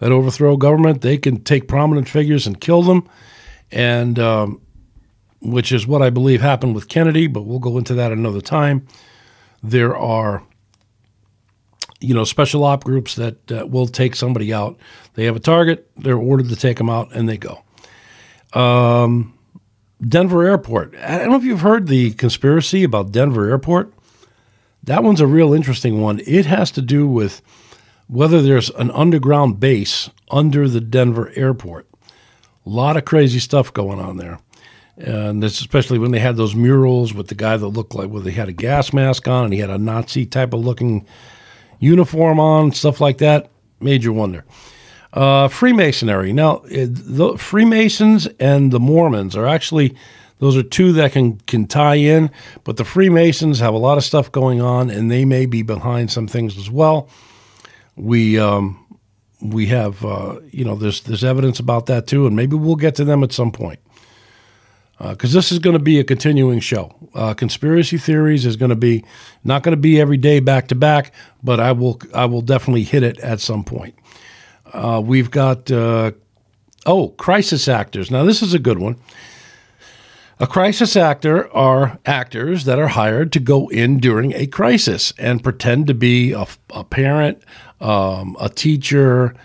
that 0.00 0.12
overthrow 0.12 0.56
government. 0.56 1.00
They 1.00 1.18
can 1.18 1.42
take 1.42 1.68
prominent 1.68 2.08
figures 2.08 2.46
and 2.46 2.60
kill 2.60 2.82
them. 2.82 3.08
And 3.72 4.18
um, 4.18 4.60
which 5.40 5.72
is 5.72 5.86
what 5.86 6.02
I 6.02 6.10
believe 6.10 6.40
happened 6.40 6.74
with 6.74 6.88
Kennedy, 6.88 7.26
but 7.26 7.42
we'll 7.42 7.58
go 7.58 7.76
into 7.78 7.94
that 7.94 8.12
another 8.12 8.40
time. 8.40 8.86
There 9.62 9.96
are 9.96 10.42
you 12.04 12.14
know, 12.14 12.24
special 12.24 12.64
op 12.64 12.84
groups 12.84 13.14
that 13.14 13.50
uh, 13.50 13.66
will 13.66 13.86
take 13.86 14.14
somebody 14.14 14.52
out. 14.52 14.78
They 15.14 15.24
have 15.24 15.36
a 15.36 15.40
target, 15.40 15.90
they're 15.96 16.18
ordered 16.18 16.50
to 16.50 16.56
take 16.56 16.76
them 16.76 16.90
out, 16.90 17.14
and 17.14 17.28
they 17.28 17.38
go. 17.38 17.62
Um, 18.52 19.36
Denver 20.06 20.46
Airport. 20.46 20.94
I 20.96 21.18
don't 21.18 21.30
know 21.30 21.36
if 21.36 21.44
you've 21.44 21.60
heard 21.60 21.86
the 21.88 22.12
conspiracy 22.12 22.84
about 22.84 23.12
Denver 23.12 23.48
Airport. 23.48 23.92
That 24.82 25.02
one's 25.02 25.20
a 25.20 25.26
real 25.26 25.54
interesting 25.54 26.00
one. 26.00 26.20
It 26.26 26.46
has 26.46 26.70
to 26.72 26.82
do 26.82 27.06
with 27.06 27.40
whether 28.06 28.42
there's 28.42 28.70
an 28.70 28.90
underground 28.90 29.58
base 29.60 30.10
under 30.30 30.68
the 30.68 30.80
Denver 30.80 31.32
airport. 31.34 31.88
A 32.66 32.68
lot 32.68 32.96
of 32.96 33.04
crazy 33.04 33.38
stuff 33.38 33.72
going 33.72 33.98
on 33.98 34.18
there. 34.18 34.40
And 34.96 35.42
especially 35.42 35.98
when 35.98 36.10
they 36.12 36.20
had 36.20 36.36
those 36.36 36.54
murals 36.54 37.14
with 37.14 37.28
the 37.28 37.34
guy 37.34 37.56
that 37.56 37.66
looked 37.66 37.94
like, 37.94 38.10
well, 38.10 38.22
they 38.22 38.30
had 38.30 38.48
a 38.48 38.52
gas 38.52 38.92
mask 38.92 39.26
on 39.26 39.46
and 39.46 39.54
he 39.54 39.60
had 39.60 39.70
a 39.70 39.78
Nazi 39.78 40.26
type 40.26 40.52
of 40.52 40.60
looking 40.64 41.06
uniform 41.80 42.38
on, 42.38 42.72
stuff 42.72 43.00
like 43.00 43.18
that. 43.18 43.50
Made 43.80 44.04
you 44.04 44.12
wonder. 44.12 44.44
Uh, 45.14 45.46
Freemasonry. 45.46 46.32
Now, 46.32 46.62
the 46.66 47.38
Freemasons 47.38 48.26
and 48.40 48.72
the 48.72 48.80
Mormons 48.80 49.36
are 49.36 49.46
actually 49.46 49.96
those 50.40 50.56
are 50.56 50.62
two 50.64 50.92
that 50.94 51.12
can 51.12 51.38
can 51.46 51.68
tie 51.68 51.94
in, 51.94 52.30
but 52.64 52.78
the 52.78 52.84
Freemasons 52.84 53.60
have 53.60 53.74
a 53.74 53.78
lot 53.78 53.96
of 53.96 54.02
stuff 54.02 54.32
going 54.32 54.60
on, 54.60 54.90
and 54.90 55.12
they 55.12 55.24
may 55.24 55.46
be 55.46 55.62
behind 55.62 56.10
some 56.10 56.26
things 56.26 56.58
as 56.58 56.68
well. 56.68 57.08
We 57.94 58.40
um, 58.40 58.84
we 59.40 59.66
have 59.66 60.04
uh, 60.04 60.40
you 60.50 60.64
know 60.64 60.74
there's 60.74 61.02
there's 61.02 61.22
evidence 61.22 61.60
about 61.60 61.86
that 61.86 62.08
too, 62.08 62.26
and 62.26 62.34
maybe 62.34 62.56
we'll 62.56 62.74
get 62.74 62.96
to 62.96 63.04
them 63.04 63.22
at 63.22 63.32
some 63.32 63.52
point 63.52 63.78
because 64.98 65.32
uh, 65.32 65.38
this 65.38 65.52
is 65.52 65.60
going 65.60 65.76
to 65.76 65.82
be 65.82 66.00
a 66.00 66.04
continuing 66.04 66.58
show. 66.58 66.92
Uh, 67.14 67.34
conspiracy 67.34 67.98
theories 67.98 68.44
is 68.44 68.56
going 68.56 68.70
to 68.70 68.76
be 68.76 69.04
not 69.44 69.62
going 69.62 69.76
to 69.76 69.80
be 69.80 70.00
every 70.00 70.16
day 70.16 70.40
back 70.40 70.66
to 70.68 70.74
back, 70.74 71.12
but 71.42 71.60
I 71.60 71.70
will 71.70 72.00
I 72.12 72.24
will 72.24 72.42
definitely 72.42 72.82
hit 72.82 73.04
it 73.04 73.18
at 73.20 73.38
some 73.38 73.62
point. 73.62 73.94
Uh, 74.74 75.00
we've 75.00 75.30
got 75.30 75.70
uh, 75.70 76.10
oh 76.84 77.08
crisis 77.10 77.68
actors. 77.68 78.10
Now 78.10 78.24
this 78.24 78.42
is 78.42 78.52
a 78.54 78.58
good 78.58 78.78
one. 78.78 78.96
A 80.40 80.48
crisis 80.48 80.96
actor 80.96 81.50
are 81.54 82.00
actors 82.04 82.64
that 82.64 82.80
are 82.80 82.88
hired 82.88 83.32
to 83.32 83.40
go 83.40 83.68
in 83.68 83.98
during 83.98 84.32
a 84.34 84.48
crisis 84.48 85.12
and 85.16 85.44
pretend 85.44 85.86
to 85.86 85.94
be 85.94 86.32
a, 86.32 86.44
a 86.70 86.82
parent, 86.82 87.40
um, 87.80 88.36
a 88.40 88.48
teacher, 88.48 89.36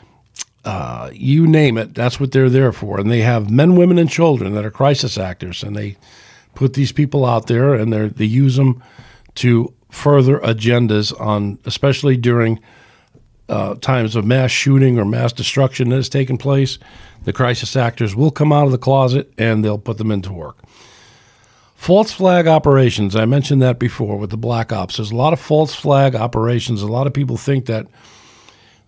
uh, 0.66 1.12
you 1.14 1.46
name 1.46 1.78
it. 1.78 1.94
That's 1.94 2.20
what 2.20 2.32
they're 2.32 2.50
there 2.50 2.72
for. 2.72 3.00
And 3.00 3.12
they 3.12 3.22
have 3.22 3.52
men, 3.52 3.76
women, 3.76 4.00
and 4.00 4.10
children 4.10 4.54
that 4.56 4.66
are 4.66 4.72
crisis 4.72 5.18
actors, 5.18 5.62
and 5.64 5.76
they 5.76 5.96
put 6.56 6.74
these 6.74 6.92
people 6.92 7.24
out 7.24 7.46
there, 7.48 7.76
and 7.76 7.94
they 7.94 8.08
they 8.08 8.26
use 8.26 8.56
them 8.56 8.82
to 9.36 9.74
further 9.90 10.40
agendas 10.40 11.18
on, 11.22 11.60
especially 11.66 12.18
during 12.18 12.60
uh, 13.50 13.76
times 13.76 14.16
of 14.16 14.26
mass 14.26 14.52
shooting 14.52 15.00
or 15.00 15.06
mass 15.06 15.34
destruction 15.34 15.90
that 15.90 15.96
has 15.98 16.10
taken 16.10 16.38
place. 16.38 16.78
The 17.24 17.34
crisis 17.34 17.76
actors 17.76 18.16
will 18.16 18.32
come 18.32 18.54
out 18.54 18.66
of 18.66 18.72
the 18.72 18.78
closet 18.78 19.32
and 19.38 19.64
they'll 19.64 19.78
put 19.78 19.98
them 19.98 20.12
into 20.12 20.32
work. 20.32 20.58
False 21.76 22.12
flag 22.12 22.46
operations. 22.48 23.16
I 23.16 23.26
mentioned 23.26 23.62
that 23.62 23.80
before 23.80 24.18
with 24.18 24.32
the 24.32 24.38
black 24.38 24.72
ops. 24.72 24.98
There's 24.98 25.12
a 25.12 25.16
lot 25.16 25.34
of 25.34 25.40
false 25.40 25.74
flag 25.74 26.16
operations. 26.16 26.82
A 26.82 26.88
lot 26.88 27.08
of 27.08 27.14
people 27.14 27.38
think 27.38 27.68
that 27.68 27.88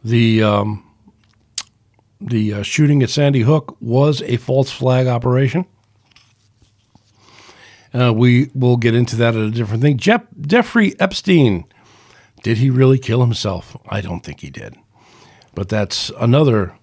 the 0.04 0.43
um, 0.43 0.86
the 2.19 2.56
uh, 2.56 2.63
shooting 2.63 3.02
at 3.02 3.10
Sandy 3.10 3.41
Hook 3.41 3.78
was 3.80 4.21
a 4.24 4.38
false 4.38 4.69
flag 4.69 5.08
operation. 5.08 5.65
Uh, 7.93 8.13
we 8.13 8.50
will 8.54 8.78
get 8.78 8.95
into 8.95 9.15
that 9.17 9.36
at 9.36 9.41
a 9.41 9.52
different 9.52 9.82
thing. 9.82 9.97
Jeff, 9.97 10.24
Jeffrey 10.41 10.93
Epstein, 11.00 11.65
did 12.43 12.58
he 12.58 12.69
really 12.69 12.97
kill 12.97 13.21
himself? 13.21 13.77
I 13.88 14.01
don't 14.01 14.21
think 14.21 14.41
he 14.41 14.49
did. 14.49 14.75
But 15.54 15.69
that's 15.69 16.12
another 16.19 16.77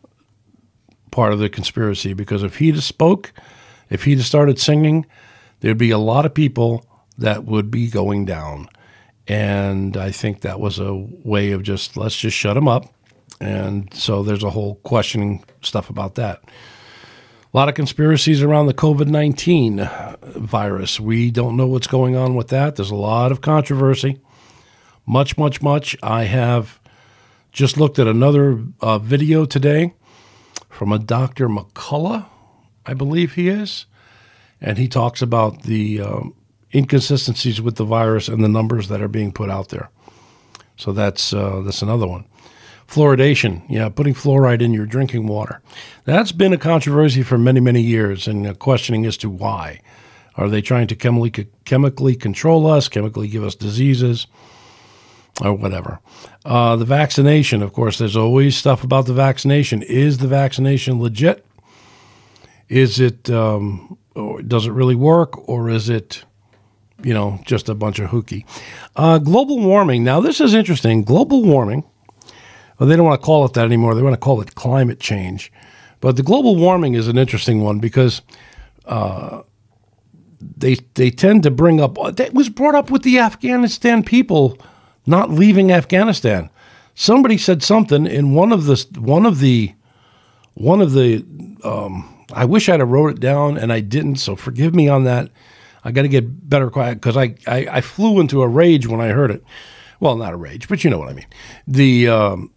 part 1.11 1.33
of 1.33 1.39
the 1.39 1.49
conspiracy 1.49 2.13
because 2.13 2.43
if 2.43 2.57
he'd 2.57 2.75
have 2.75 2.85
spoke, 2.85 3.33
if 3.91 4.05
he'd 4.05 4.19
have 4.19 4.27
started 4.27 4.59
singing, 4.59 5.07
there'd 5.61 5.79
be 5.79 5.91
a 5.91 5.99
lot 5.99 6.27
of 6.27 6.35
people 6.35 6.85
that 7.17 7.45
would 7.45 7.71
be 7.71 7.89
going 7.89 8.25
down. 8.25 8.69
And 9.27 9.97
I 9.97 10.11
think 10.11 10.41
that 10.41 10.61
was 10.61 10.79
a 10.79 10.95
way 10.95 11.53
of 11.53 11.63
just 11.63 11.97
let's 11.97 12.17
just 12.17 12.37
shut 12.37 12.57
him 12.57 12.69
up. 12.69 12.87
And 13.41 13.93
so 13.95 14.23
there's 14.23 14.43
a 14.43 14.51
whole 14.51 14.77
questioning 14.77 15.45
stuff 15.63 15.91
about 15.91 16.15
that. 16.17 16.43
A 17.53 17.57
lot 17.57 17.69
of 17.69 17.75
conspiracies 17.75 18.43
around 18.43 18.67
the 18.67 18.75
COVID 18.75 19.09
19 19.09 19.89
virus. 20.37 21.01
We 21.01 21.31
don't 21.31 21.57
know 21.57 21.67
what's 21.67 21.87
going 21.87 22.15
on 22.15 22.35
with 22.35 22.49
that. 22.49 22.77
There's 22.77 22.91
a 22.91 22.97
lot 22.97 23.33
of 23.33 23.41
controversy. 23.41 24.21
Much, 25.09 25.39
much, 25.39 25.63
much. 25.63 25.97
I 26.03 26.25
have 26.25 26.79
just 27.51 27.79
looked 27.79 27.99
at 27.99 28.07
another 28.07 28.63
uh, 28.83 28.99
video 28.99 29.47
today 29.47 29.95
from 30.69 30.93
a 30.93 30.99
Dr. 30.99 31.49
McCullough, 31.49 32.27
I 32.85 32.93
believe 32.93 33.33
he 33.33 33.49
is. 33.49 33.87
And 34.61 34.77
he 34.77 34.87
talks 34.87 35.23
about 35.23 35.63
the 35.63 36.03
um, 36.03 36.35
inconsistencies 36.75 37.59
with 37.59 37.77
the 37.77 37.87
virus 37.87 38.29
and 38.29 38.45
the 38.45 38.51
numbers 38.51 38.89
that 38.89 39.01
are 39.01 39.09
being 39.09 39.33
put 39.33 39.49
out 39.49 39.71
there. 39.71 39.89
So 40.77 40.93
that's 40.93 41.33
uh, 41.33 41.63
that's 41.65 41.81
another 41.81 42.07
one. 42.07 42.27
Fluoridation, 42.87 43.63
yeah, 43.67 43.89
putting 43.89 44.13
fluoride 44.13 44.61
in 44.61 44.75
your 44.75 44.85
drinking 44.85 45.27
water. 45.27 45.63
That's 46.05 46.33
been 46.33 46.53
a 46.53 46.59
controversy 46.59 47.23
for 47.23 47.39
many, 47.39 47.61
many 47.61 47.81
years, 47.81 48.29
and 48.29 48.59
questioning 48.59 49.07
as 49.07 49.17
to 49.19 49.31
why. 49.31 49.81
Are 50.35 50.51
they 50.51 50.61
trying 50.61 50.87
to 50.89 50.95
chemically, 50.95 51.49
chemically 51.65 52.15
control 52.15 52.67
us, 52.67 52.89
chemically 52.89 53.27
give 53.27 53.43
us 53.43 53.55
diseases, 53.55 54.27
or 55.41 55.53
whatever? 55.55 56.01
Uh, 56.45 56.77
the 56.77 56.85
vaccination, 56.85 57.63
of 57.63 57.73
course, 57.73 57.99
there's 57.99 58.17
always 58.17 58.57
stuff 58.57 58.85
about 58.85 59.07
the 59.07 59.13
vaccination. 59.13 59.83
Is 59.83 60.19
the 60.19 60.29
vaccination 60.29 61.01
legit? 61.01 61.45
Is 62.69 63.01
it, 63.01 63.31
um, 63.31 63.97
does 64.47 64.67
it 64.67 64.73
really 64.73 64.95
work, 64.95 65.49
or 65.49 65.71
is 65.71 65.89
it, 65.89 66.25
you 67.03 67.15
know, 67.15 67.41
just 67.45 67.69
a 67.69 67.75
bunch 67.75 67.99
of 67.99 68.11
hooky? 68.11 68.45
Uh, 68.97 69.19
global 69.19 69.59
warming. 69.59 70.05
Now, 70.05 70.21
this 70.21 70.41
is 70.41 70.55
interesting. 70.55 71.03
Global 71.03 71.43
warming 71.43 71.85
well, 72.79 72.89
they 72.89 72.97
don't 72.97 73.07
want 73.07 73.21
to 73.21 73.25
call 73.25 73.45
it 73.45 73.55
that 73.55 73.65
anymore. 73.65 73.95
They 73.95 74.03
want 74.03 74.15
to 74.15 74.21
call 74.21 74.41
it 74.41 74.55
climate 74.55 75.01
change. 75.01 75.53
But 76.01 76.17
the 76.17 76.23
global 76.23 76.55
warming 76.55 76.95
is 76.95 77.09
an 77.09 77.19
interesting 77.19 77.63
one 77.63 77.81
because 77.81 78.23
uh, 78.87 79.43
they 80.41 80.77
they 80.95 81.11
tend 81.11 81.43
to 81.43 81.51
bring 81.51 81.81
up 81.81 81.99
that 82.17 82.35
was 82.35 82.49
brought 82.49 82.77
up 82.77 82.91
with 82.91 83.03
the 83.03 83.19
Afghanistan 83.19 84.05
people 84.05 84.57
not 85.09 85.31
leaving 85.31 85.73
Afghanistan. 85.73 86.51
Somebody 86.95 87.39
said 87.39 87.63
something 87.63 88.07
in 88.07 88.35
one 88.35 88.53
of 88.53 88.67
the 88.67 88.85
one 88.99 89.27
of 89.27 89.41
the 89.41 89.75
one 90.55 90.81
of 90.81 90.93
the 90.93 91.25
um, 91.65 92.27
I 92.33 92.45
wish 92.45 92.69
I'd 92.69 92.81
have 92.81 92.89
wrote 92.89 93.11
it 93.11 93.21
down 93.21 93.57
and 93.57 93.73
I 93.73 93.81
didn't. 93.81 94.17
So 94.17 94.37
forgive 94.37 94.75
me 94.75 94.89
on 94.89 95.05
that. 95.05 95.31
I 95.85 95.93
got 95.93 96.03
to 96.03 96.09
get 96.09 96.49
better 96.49 96.71
quiet 96.71 96.97
because 96.97 97.17
I, 97.17 97.35
I, 97.47 97.67
I 97.71 97.81
flew 97.81 98.21
into 98.21 98.43
a 98.43 98.49
rage 98.49 98.87
when 98.87 99.01
I 99.01 99.09
heard 99.09 99.31
it. 99.31 99.43
Well, 100.01 100.17
not 100.17 100.35
a 100.35 100.37
rage, 100.37 100.69
but 100.69 100.85
you 100.85 100.91
know 100.91 100.99
what 100.99 101.09
I 101.09 101.15
mean. 101.15 101.27
The 101.67 102.09
um, 102.09 102.53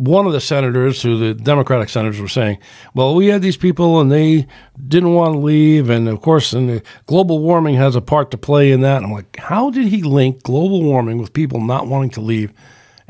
one 0.00 0.26
of 0.26 0.32
the 0.32 0.40
senators, 0.40 1.02
who 1.02 1.18
the 1.18 1.34
Democratic 1.34 1.90
senators 1.90 2.20
were 2.20 2.28
saying, 2.28 2.58
well, 2.94 3.14
we 3.14 3.26
had 3.26 3.42
these 3.42 3.58
people 3.58 4.00
and 4.00 4.10
they 4.10 4.46
didn't 4.88 5.12
want 5.12 5.34
to 5.34 5.38
leave. 5.38 5.90
And 5.90 6.08
of 6.08 6.22
course, 6.22 6.54
and 6.54 6.82
global 7.04 7.38
warming 7.38 7.74
has 7.74 7.94
a 7.96 8.00
part 8.00 8.30
to 8.30 8.38
play 8.38 8.72
in 8.72 8.80
that. 8.80 8.96
And 8.96 9.06
I'm 9.06 9.12
like, 9.12 9.36
how 9.36 9.70
did 9.70 9.88
he 9.88 10.02
link 10.02 10.42
global 10.42 10.82
warming 10.82 11.18
with 11.18 11.34
people 11.34 11.60
not 11.60 11.86
wanting 11.86 12.10
to 12.10 12.22
leave 12.22 12.50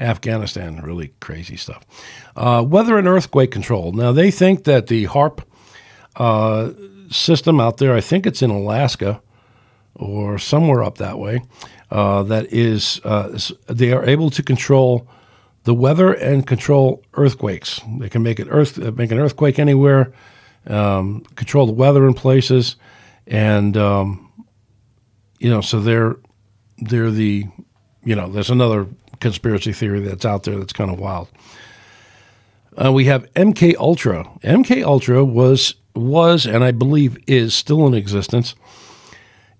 Afghanistan? 0.00 0.80
Really 0.82 1.14
crazy 1.20 1.56
stuff. 1.56 1.86
Uh, 2.34 2.64
weather 2.66 2.98
and 2.98 3.06
earthquake 3.06 3.52
control. 3.52 3.92
Now, 3.92 4.10
they 4.10 4.32
think 4.32 4.64
that 4.64 4.88
the 4.88 5.06
HAARP 5.06 5.44
uh, 6.16 6.70
system 7.08 7.60
out 7.60 7.76
there, 7.76 7.94
I 7.94 8.00
think 8.00 8.26
it's 8.26 8.42
in 8.42 8.50
Alaska 8.50 9.22
or 9.94 10.38
somewhere 10.38 10.82
up 10.82 10.98
that 10.98 11.20
way, 11.20 11.42
uh, 11.92 12.24
that 12.24 12.52
is, 12.52 13.00
uh, 13.04 13.38
they 13.68 13.92
are 13.92 14.04
able 14.04 14.30
to 14.30 14.42
control 14.42 15.06
the 15.64 15.74
weather 15.74 16.12
and 16.12 16.46
control 16.46 17.02
earthquakes. 17.14 17.80
They 17.98 18.08
can 18.08 18.22
make 18.22 18.40
it 18.40 18.48
earth 18.50 18.78
make 18.78 19.10
an 19.10 19.18
earthquake 19.18 19.58
anywhere, 19.58 20.12
um, 20.66 21.22
control 21.36 21.66
the 21.66 21.72
weather 21.72 22.06
in 22.06 22.14
places, 22.14 22.76
and 23.26 23.76
um, 23.76 24.30
you 25.38 25.50
know, 25.50 25.60
so 25.60 25.80
they're 25.80 26.16
they're 26.78 27.10
the 27.10 27.46
you 28.04 28.14
know, 28.14 28.28
there's 28.28 28.50
another 28.50 28.86
conspiracy 29.20 29.72
theory 29.72 30.00
that's 30.00 30.24
out 30.24 30.44
there 30.44 30.56
that's 30.56 30.72
kind 30.72 30.90
of 30.90 30.98
wild. 30.98 31.28
Uh, 32.82 32.92
we 32.92 33.04
have 33.04 33.32
MK 33.34 33.76
Ultra. 33.76 34.24
MK 34.42 34.82
Ultra 34.84 35.24
was 35.24 35.74
was 35.94 36.46
and 36.46 36.62
I 36.62 36.70
believe 36.70 37.18
is 37.26 37.54
still 37.54 37.86
in 37.86 37.94
existence. 37.94 38.54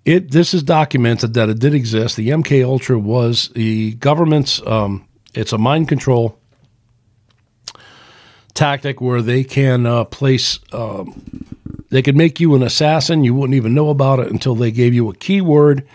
It 0.04 0.30
this 0.30 0.54
is 0.54 0.62
documented 0.62 1.34
that 1.34 1.48
it 1.48 1.58
did 1.58 1.74
exist. 1.74 2.16
The 2.16 2.28
MK 2.30 2.64
Ultra 2.64 2.98
was 2.98 3.48
the 3.50 3.94
government's 3.94 4.64
um, 4.66 5.06
it's 5.34 5.52
a 5.52 5.58
mind 5.58 5.88
control 5.88 6.38
tactic 8.54 9.00
where 9.00 9.22
they 9.22 9.44
can 9.44 9.86
uh, 9.86 10.04
place, 10.04 10.58
um, 10.72 11.46
they 11.90 12.02
could 12.02 12.16
make 12.16 12.40
you 12.40 12.54
an 12.54 12.62
assassin. 12.62 13.24
You 13.24 13.34
wouldn't 13.34 13.56
even 13.56 13.74
know 13.74 13.90
about 13.90 14.18
it 14.18 14.30
until 14.30 14.54
they 14.54 14.70
gave 14.70 14.92
you 14.92 15.08
a 15.08 15.14
keyword. 15.14 15.86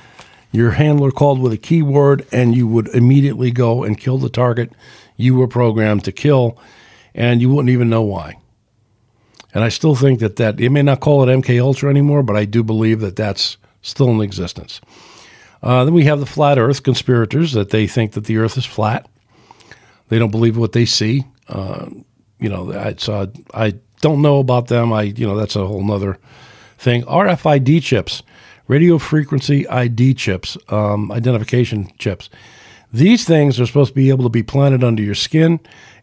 Your 0.51 0.71
handler 0.71 1.11
called 1.11 1.39
with 1.39 1.51
a 1.51 1.57
keyword, 1.57 2.25
and 2.31 2.55
you 2.55 2.65
would 2.67 2.87
immediately 2.87 3.51
go 3.51 3.83
and 3.83 3.97
kill 3.97 4.17
the 4.17 4.29
target 4.29 4.71
you 5.17 5.35
were 5.35 5.47
programmed 5.47 6.03
to 6.05 6.11
kill, 6.11 6.57
and 7.13 7.41
you 7.41 7.49
wouldn't 7.49 7.69
even 7.69 7.89
know 7.89 8.01
why. 8.01 8.37
And 9.53 9.63
I 9.63 9.69
still 9.69 9.95
think 9.95 10.19
that 10.19 10.35
that 10.35 10.57
they 10.57 10.69
may 10.69 10.81
not 10.81 10.99
call 10.99 11.27
it 11.27 11.31
MK 11.31 11.61
Ultra 11.61 11.89
anymore, 11.89 12.23
but 12.23 12.35
I 12.35 12.45
do 12.45 12.63
believe 12.63 12.99
that 12.99 13.15
that's 13.15 13.57
still 13.81 14.09
in 14.09 14.21
existence. 14.21 14.81
Uh, 15.63 15.85
then 15.85 15.93
we 15.93 16.05
have 16.05 16.19
the 16.19 16.25
flat 16.25 16.57
Earth 16.57 16.83
conspirators 16.83 17.53
that 17.53 17.69
they 17.69 17.87
think 17.87 18.11
that 18.11 18.25
the 18.25 18.37
Earth 18.37 18.57
is 18.57 18.65
flat. 18.65 19.07
They 20.09 20.19
don't 20.19 20.31
believe 20.31 20.57
what 20.57 20.73
they 20.73 20.85
see. 20.85 21.25
Uh, 21.47 21.87
you 22.39 22.49
know, 22.49 22.73
I, 22.73 22.95
so 22.97 23.31
I, 23.53 23.65
I 23.65 23.73
don't 24.01 24.21
know 24.21 24.39
about 24.39 24.67
them. 24.67 24.93
I, 24.93 25.03
you 25.03 25.25
know, 25.25 25.35
that's 25.35 25.55
a 25.55 25.65
whole 25.65 25.83
nother 25.83 26.19
thing. 26.77 27.03
RFID 27.03 27.81
chips, 27.81 28.23
radio 28.67 28.97
frequency 28.97 29.67
ID 29.67 30.13
chips, 30.13 30.57
um, 30.69 31.11
identification 31.11 31.91
chips. 31.97 32.29
These 32.93 33.25
things 33.25 33.59
are 33.59 33.65
supposed 33.65 33.89
to 33.89 33.95
be 33.95 34.09
able 34.09 34.23
to 34.23 34.29
be 34.29 34.43
planted 34.43 34.83
under 34.83 35.03
your 35.03 35.15
skin, 35.15 35.59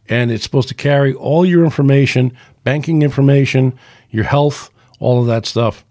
and 0.09 0.31
it's 0.31 0.45
supposed 0.45 0.69
to 0.69 0.75
carry 0.75 1.15
all 1.15 1.47
your 1.47 1.65
information, 1.65 2.37
banking 2.65 3.03
information, 3.03 3.79
your 4.11 4.25
health, 4.25 4.71
all 4.99 5.21
of 5.21 5.27
that 5.27 5.47
stuff 5.47 5.85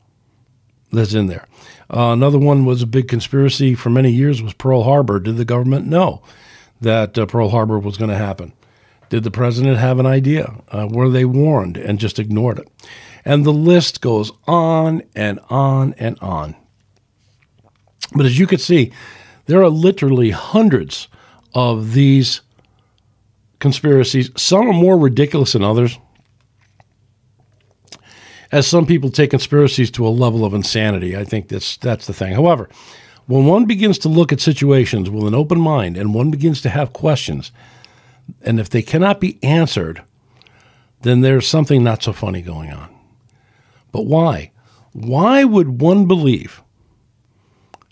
that's 0.92 1.14
in 1.14 1.28
there. 1.28 1.48
Uh, 1.94 2.14
another 2.14 2.38
one 2.38 2.66
was 2.66 2.82
a 2.82 2.88
big 2.88 3.08
conspiracy 3.08 3.76
for 3.76 3.90
many 3.90 4.12
years 4.12 4.42
was 4.42 4.54
Pearl 4.54 4.84
Harbor. 4.84 5.20
Did 5.20 5.38
the 5.38 5.46
government 5.46 5.88
know? 5.88 6.22
That 6.82 7.18
uh, 7.18 7.26
Pearl 7.28 7.50
Harbor 7.50 7.80
was 7.80 7.98
going 7.98 8.12
to 8.12 8.18
happen? 8.18 8.54
Did 9.10 9.24
the 9.24 9.32
president 9.32 9.78
have 9.78 10.00
an 10.00 10.06
idea? 10.08 10.56
Uh, 10.70 10.88
were 10.92 11.10
they 11.10 11.26
warned 11.26 11.78
and 11.78 12.00
just 12.00 12.20
ignored 12.20 12.60
it? 12.60 12.70
And 13.26 13.46
the 13.46 13.54
list 13.54 14.02
goes 14.02 14.32
on 14.48 15.04
and 15.16 15.40
on 15.50 15.94
and 16.00 16.18
on. 16.22 16.56
But 18.16 18.26
as 18.26 18.40
you 18.40 18.48
can 18.48 18.60
see, 18.60 18.92
there 19.48 19.62
are 19.64 19.70
literally 19.70 20.32
hundreds 20.32 21.08
of 21.56 21.94
these 21.94 22.42
conspiracies. 23.60 24.32
Some 24.38 24.70
are 24.70 24.74
more 24.74 24.98
ridiculous 24.98 25.54
than 25.54 25.64
others. 25.64 25.98
as 28.52 28.68
some 28.68 28.86
people 28.86 29.10
take 29.10 29.32
conspiracies 29.32 29.92
to 29.92 30.08
a 30.08 30.10
level 30.10 30.46
of 30.46 30.54
insanity. 30.54 31.18
I 31.18 31.24
think 31.26 31.50
that's 31.50 31.78
that's 31.78 32.08
the 32.08 32.14
thing. 32.14 32.34
However, 32.34 32.70
when 33.28 33.46
one 33.46 33.66
begins 33.66 33.98
to 34.00 34.10
look 34.10 34.34
at 34.34 34.42
situations 34.42 35.10
with 35.10 35.26
an 35.26 35.36
open 35.36 35.60
mind 35.60 35.98
and 35.98 36.14
one 36.14 36.32
begins 36.32 36.62
to 36.62 36.70
have 36.70 36.94
questions, 36.94 37.52
and 38.42 38.60
if 38.60 38.70
they 38.70 38.82
cannot 38.82 39.20
be 39.20 39.40
answered, 39.44 40.04
then 41.02 41.22
there's 41.22 41.48
something 41.48 41.84
not 41.84 42.04
so 42.04 42.14
funny 42.14 42.42
going 42.42 42.72
on. 42.72 42.94
But 43.92 44.06
why? 44.06 44.52
Why 44.94 45.44
would 45.44 45.82
one 45.82 46.06
believe 46.06 46.62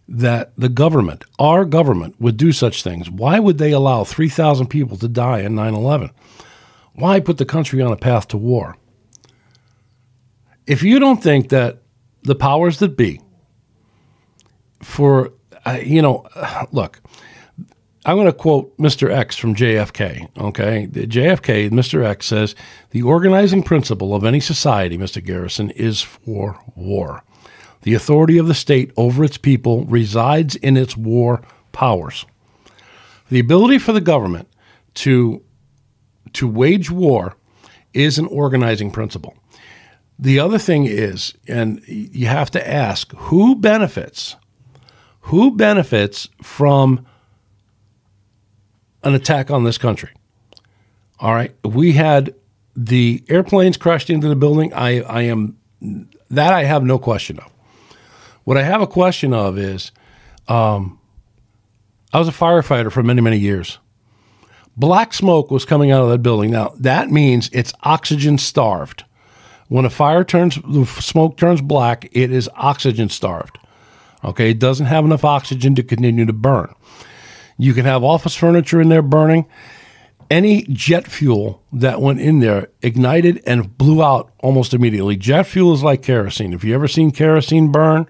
that 0.07 0.51
the 0.57 0.69
government, 0.69 1.23
our 1.37 1.65
government, 1.65 2.19
would 2.19 2.37
do 2.37 2.51
such 2.51 2.83
things? 2.83 3.09
Why 3.09 3.39
would 3.39 3.57
they 3.57 3.71
allow 3.71 4.03
3,000 4.03 4.67
people 4.67 4.97
to 4.97 5.07
die 5.07 5.41
in 5.41 5.55
9 5.55 5.73
11? 5.73 6.11
Why 6.93 7.19
put 7.19 7.37
the 7.37 7.45
country 7.45 7.81
on 7.81 7.91
a 7.91 7.97
path 7.97 8.27
to 8.29 8.37
war? 8.37 8.75
If 10.67 10.83
you 10.83 10.99
don't 10.99 11.23
think 11.23 11.49
that 11.49 11.81
the 12.23 12.35
powers 12.35 12.79
that 12.79 12.97
be, 12.97 13.21
for, 14.81 15.31
uh, 15.65 15.79
you 15.83 16.01
know, 16.01 16.27
look, 16.71 17.01
I'm 18.05 18.15
going 18.15 18.27
to 18.27 18.33
quote 18.33 18.75
Mr. 18.77 19.11
X 19.11 19.35
from 19.35 19.55
JFK. 19.55 20.29
Okay. 20.37 20.85
The 20.85 21.05
JFK, 21.05 21.69
Mr. 21.69 22.03
X 22.03 22.25
says 22.25 22.55
the 22.91 23.01
organizing 23.01 23.61
principle 23.61 24.15
of 24.15 24.23
any 24.23 24.39
society, 24.39 24.97
Mr. 24.97 25.23
Garrison, 25.23 25.69
is 25.71 26.01
for 26.01 26.59
war. 26.75 27.23
The 27.81 27.93
authority 27.93 28.37
of 28.37 28.47
the 28.47 28.53
state 28.53 28.91
over 28.97 29.23
its 29.23 29.37
people 29.37 29.85
resides 29.85 30.55
in 30.55 30.75
its 30.75 30.97
war 30.97 31.41
powers. 31.71 32.25
The 33.29 33.39
ability 33.39 33.77
for 33.77 33.93
the 33.93 34.01
government 34.01 34.49
to, 34.95 35.43
to 36.33 36.47
wage 36.47 36.89
war 36.89 37.35
is 37.93 38.17
an 38.17 38.25
organizing 38.27 38.91
principle. 38.91 39.35
The 40.17 40.39
other 40.39 40.57
thing 40.57 40.85
is, 40.85 41.33
and 41.47 41.81
you 41.87 42.27
have 42.27 42.51
to 42.51 42.69
ask 42.69 43.13
who 43.13 43.55
benefits? 43.55 44.35
Who 45.21 45.55
benefits 45.55 46.29
from 46.41 47.05
an 49.03 49.13
attack 49.13 49.51
on 49.51 49.63
this 49.63 49.77
country? 49.77 50.09
All 51.19 51.33
right. 51.33 51.53
We 51.63 51.93
had 51.93 52.33
the 52.75 53.23
airplanes 53.29 53.77
crashed 53.77 54.09
into 54.09 54.27
the 54.27 54.35
building. 54.35 54.73
I, 54.73 55.01
I 55.01 55.21
am 55.23 55.57
that 56.29 56.53
I 56.53 56.63
have 56.63 56.83
no 56.83 56.99
question 56.99 57.39
of. 57.39 57.51
What 58.43 58.57
I 58.57 58.63
have 58.63 58.81
a 58.81 58.87
question 58.87 59.33
of 59.33 59.57
is 59.57 59.91
um, 60.47 60.99
I 62.13 62.19
was 62.19 62.27
a 62.27 62.31
firefighter 62.31 62.91
for 62.91 63.03
many, 63.03 63.21
many 63.21 63.37
years. 63.37 63.77
Black 64.77 65.13
smoke 65.13 65.51
was 65.51 65.65
coming 65.65 65.91
out 65.91 66.03
of 66.03 66.09
that 66.09 66.23
building. 66.23 66.51
Now, 66.51 66.73
that 66.79 67.09
means 67.09 67.49
it's 67.51 67.73
oxygen 67.83 68.37
starved. 68.37 69.03
When 69.67 69.85
a 69.85 69.89
fire 69.89 70.23
turns, 70.23 70.55
the 70.55 70.85
smoke 70.85 71.37
turns 71.37 71.61
black, 71.61 72.09
it 72.11 72.31
is 72.31 72.49
oxygen 72.55 73.09
starved. 73.09 73.59
Okay, 74.23 74.51
it 74.51 74.59
doesn't 74.59 74.87
have 74.87 75.05
enough 75.05 75.23
oxygen 75.23 75.75
to 75.75 75.83
continue 75.83 76.25
to 76.25 76.33
burn. 76.33 76.73
You 77.57 77.73
can 77.73 77.85
have 77.85 78.03
office 78.03 78.35
furniture 78.35 78.81
in 78.81 78.89
there 78.89 79.01
burning. 79.01 79.45
Any 80.29 80.63
jet 80.63 81.07
fuel 81.07 81.63
that 81.73 82.01
went 82.01 82.19
in 82.19 82.39
there 82.39 82.69
ignited 82.81 83.41
and 83.47 83.77
blew 83.77 84.03
out 84.03 84.31
almost 84.39 84.73
immediately. 84.73 85.17
Jet 85.17 85.43
fuel 85.43 85.73
is 85.73 85.83
like 85.83 86.03
kerosene. 86.03 86.53
If 86.53 86.63
you 86.63 86.75
ever 86.75 86.87
seen 86.87 87.11
kerosene 87.11 87.71
burn, 87.71 88.07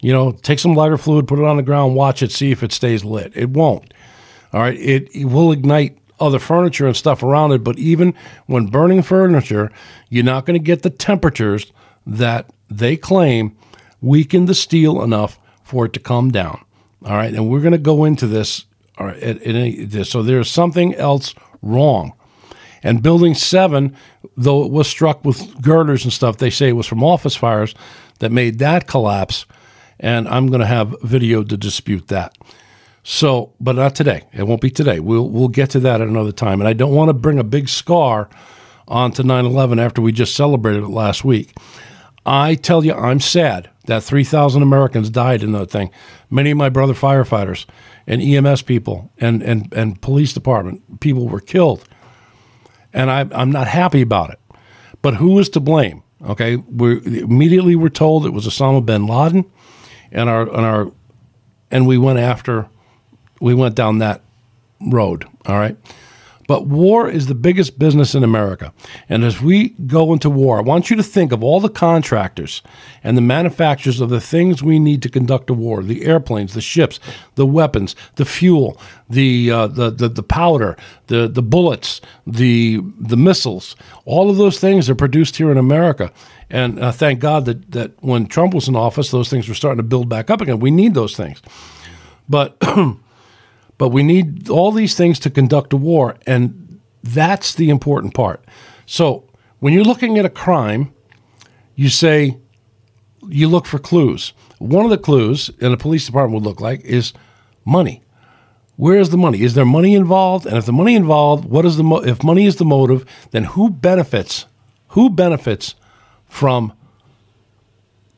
you 0.00 0.12
know, 0.12 0.32
take 0.32 0.58
some 0.58 0.74
lighter 0.74 0.96
fluid, 0.96 1.28
put 1.28 1.38
it 1.38 1.44
on 1.44 1.56
the 1.56 1.62
ground, 1.62 1.94
watch 1.94 2.22
it, 2.22 2.32
see 2.32 2.50
if 2.52 2.62
it 2.62 2.72
stays 2.72 3.04
lit. 3.04 3.32
It 3.34 3.50
won't. 3.50 3.92
All 4.52 4.60
right, 4.60 4.78
it, 4.78 5.14
it 5.14 5.26
will 5.26 5.52
ignite 5.52 5.98
other 6.18 6.38
furniture 6.38 6.86
and 6.86 6.96
stuff 6.96 7.22
around 7.22 7.52
it, 7.52 7.62
but 7.62 7.78
even 7.78 8.14
when 8.46 8.66
burning 8.66 9.02
furniture, 9.02 9.70
you're 10.08 10.24
not 10.24 10.46
going 10.46 10.58
to 10.58 10.64
get 10.64 10.82
the 10.82 10.90
temperatures 10.90 11.72
that 12.06 12.50
they 12.70 12.96
claim 12.96 13.56
weaken 14.00 14.46
the 14.46 14.54
steel 14.54 15.02
enough 15.02 15.38
for 15.62 15.86
it 15.86 15.92
to 15.94 16.00
come 16.00 16.30
down. 16.30 16.64
All 17.04 17.16
right, 17.16 17.32
and 17.32 17.48
we're 17.48 17.60
going 17.60 17.72
to 17.72 17.78
go 17.78 18.04
into 18.04 18.26
this. 18.26 18.66
All 18.98 19.06
right, 19.06 20.06
so 20.06 20.22
there's 20.22 20.50
something 20.50 20.94
else 20.94 21.34
wrong. 21.62 22.14
And 22.82 23.02
building 23.02 23.34
seven, 23.34 23.96
though 24.36 24.64
it 24.64 24.70
was 24.70 24.86
struck 24.86 25.24
with 25.24 25.60
girders 25.60 26.04
and 26.04 26.12
stuff, 26.12 26.38
they 26.38 26.50
say 26.50 26.68
it 26.68 26.72
was 26.72 26.86
from 26.86 27.02
office 27.02 27.36
fires 27.36 27.74
that 28.20 28.32
made 28.32 28.58
that 28.60 28.86
collapse. 28.86 29.44
And 29.98 30.28
I'm 30.28 30.48
going 30.48 30.60
to 30.60 30.66
have 30.66 30.94
video 31.02 31.42
to 31.42 31.56
dispute 31.56 32.08
that. 32.08 32.36
So, 33.02 33.52
but 33.60 33.76
not 33.76 33.94
today. 33.94 34.24
It 34.32 34.46
won't 34.46 34.60
be 34.60 34.70
today. 34.70 34.98
We'll 34.98 35.28
we'll 35.28 35.48
get 35.48 35.70
to 35.70 35.80
that 35.80 36.00
at 36.00 36.08
another 36.08 36.32
time. 36.32 36.60
And 36.60 36.66
I 36.68 36.72
don't 36.72 36.94
want 36.94 37.08
to 37.08 37.14
bring 37.14 37.38
a 37.38 37.44
big 37.44 37.68
scar 37.68 38.28
onto 38.88 39.22
9/11 39.22 39.80
after 39.80 40.02
we 40.02 40.10
just 40.10 40.34
celebrated 40.34 40.82
it 40.82 40.88
last 40.88 41.24
week. 41.24 41.56
I 42.26 42.56
tell 42.56 42.84
you, 42.84 42.94
I'm 42.94 43.20
sad 43.20 43.70
that 43.86 44.02
3,000 44.02 44.62
Americans 44.62 45.10
died 45.10 45.42
in 45.42 45.52
that 45.52 45.70
thing. 45.70 45.90
Many 46.30 46.50
of 46.50 46.58
my 46.58 46.68
brother 46.68 46.94
firefighters 46.94 47.66
and 48.06 48.22
EMS 48.22 48.62
people 48.62 49.10
and, 49.18 49.42
and, 49.42 49.72
and 49.72 50.00
police 50.00 50.32
department 50.32 51.00
people 51.00 51.28
were 51.28 51.40
killed. 51.40 51.84
And 52.92 53.10
I, 53.10 53.26
I'm 53.32 53.50
not 53.50 53.68
happy 53.68 54.02
about 54.02 54.30
it. 54.30 54.38
But 55.02 55.14
who 55.14 55.38
is 55.38 55.48
to 55.50 55.60
blame? 55.60 56.02
Okay, 56.24 56.56
we 56.56 57.20
immediately 57.20 57.76
were 57.76 57.90
told 57.90 58.24
it 58.26 58.30
was 58.30 58.46
Osama 58.46 58.84
bin 58.84 59.06
Laden, 59.06 59.44
and 60.10 60.28
our 60.28 60.42
and 60.42 60.66
our 60.66 60.92
and 61.70 61.86
we 61.86 61.98
went 61.98 62.18
after, 62.18 62.68
we 63.40 63.54
went 63.54 63.74
down 63.74 63.98
that 63.98 64.22
road. 64.80 65.26
All 65.46 65.58
right, 65.58 65.76
but 66.46 66.66
war 66.66 67.08
is 67.08 67.26
the 67.26 67.34
biggest 67.34 67.78
business 67.78 68.14
in 68.14 68.22
America. 68.22 68.72
And 69.08 69.24
as 69.24 69.40
we 69.40 69.70
go 69.70 70.12
into 70.12 70.30
war, 70.30 70.58
I 70.58 70.62
want 70.62 70.90
you 70.90 70.96
to 70.96 71.02
think 71.02 71.32
of 71.32 71.42
all 71.42 71.60
the 71.60 71.68
contractors 71.68 72.62
and 73.02 73.16
the 73.16 73.22
manufacturers 73.22 74.00
of 74.00 74.10
the 74.10 74.20
things 74.20 74.62
we 74.62 74.78
need 74.78 75.02
to 75.02 75.08
conduct 75.08 75.50
a 75.50 75.54
war 75.54 75.82
the 75.82 76.04
airplanes, 76.04 76.54
the 76.54 76.60
ships, 76.60 76.98
the 77.34 77.46
weapons, 77.46 77.96
the 78.16 78.24
fuel, 78.24 78.80
the, 79.08 79.50
uh, 79.50 79.66
the, 79.66 79.90
the, 79.90 80.08
the, 80.08 80.22
powder, 80.22 80.76
the, 81.08 81.28
the 81.28 81.42
bullets, 81.42 82.00
the, 82.26 82.80
the 82.98 83.16
missiles. 83.16 83.76
All 84.04 84.30
of 84.30 84.36
those 84.36 84.58
things 84.58 84.88
are 84.88 84.94
produced 84.94 85.36
here 85.36 85.50
in 85.50 85.58
America. 85.58 86.12
And 86.48 86.78
uh, 86.78 86.92
thank 86.92 87.20
God 87.20 87.44
that, 87.46 87.72
that 87.72 87.92
when 88.02 88.26
Trump 88.26 88.54
was 88.54 88.68
in 88.68 88.76
office, 88.76 89.10
those 89.10 89.28
things 89.28 89.48
were 89.48 89.54
starting 89.54 89.78
to 89.78 89.82
build 89.82 90.08
back 90.08 90.30
up 90.30 90.40
again. 90.40 90.60
We 90.60 90.70
need 90.70 90.94
those 90.94 91.16
things. 91.16 91.42
But. 92.28 92.56
But 93.78 93.90
we 93.90 94.02
need 94.02 94.48
all 94.48 94.72
these 94.72 94.94
things 94.94 95.18
to 95.20 95.30
conduct 95.30 95.72
a 95.72 95.76
war, 95.76 96.16
and 96.26 96.80
that's 97.02 97.54
the 97.54 97.70
important 97.70 98.14
part. 98.14 98.44
So 98.86 99.28
when 99.60 99.72
you're 99.72 99.84
looking 99.84 100.18
at 100.18 100.24
a 100.24 100.30
crime, 100.30 100.94
you 101.74 101.88
say, 101.88 102.38
you 103.28 103.48
look 103.48 103.66
for 103.66 103.78
clues. 103.78 104.32
One 104.58 104.84
of 104.84 104.90
the 104.90 104.98
clues 104.98 105.50
in 105.60 105.72
a 105.72 105.76
police 105.76 106.06
department 106.06 106.42
would 106.42 106.48
look 106.48 106.60
like 106.60 106.80
is 106.84 107.12
money. 107.64 108.02
Where 108.76 108.98
is 108.98 109.10
the 109.10 109.16
money? 109.16 109.42
Is 109.42 109.54
there 109.54 109.64
money 109.64 109.94
involved? 109.94 110.46
And 110.46 110.56
if 110.56 110.66
the 110.66 110.72
money 110.72 110.94
involved, 110.94 111.46
what 111.46 111.64
is 111.64 111.76
the 111.76 111.82
mo- 111.82 112.02
if 112.02 112.22
money 112.22 112.46
is 112.46 112.56
the 112.56 112.64
motive, 112.64 113.04
then 113.30 113.44
who 113.44 113.70
benefits? 113.70 114.46
Who 114.88 115.10
benefits 115.10 115.74
from 116.26 116.72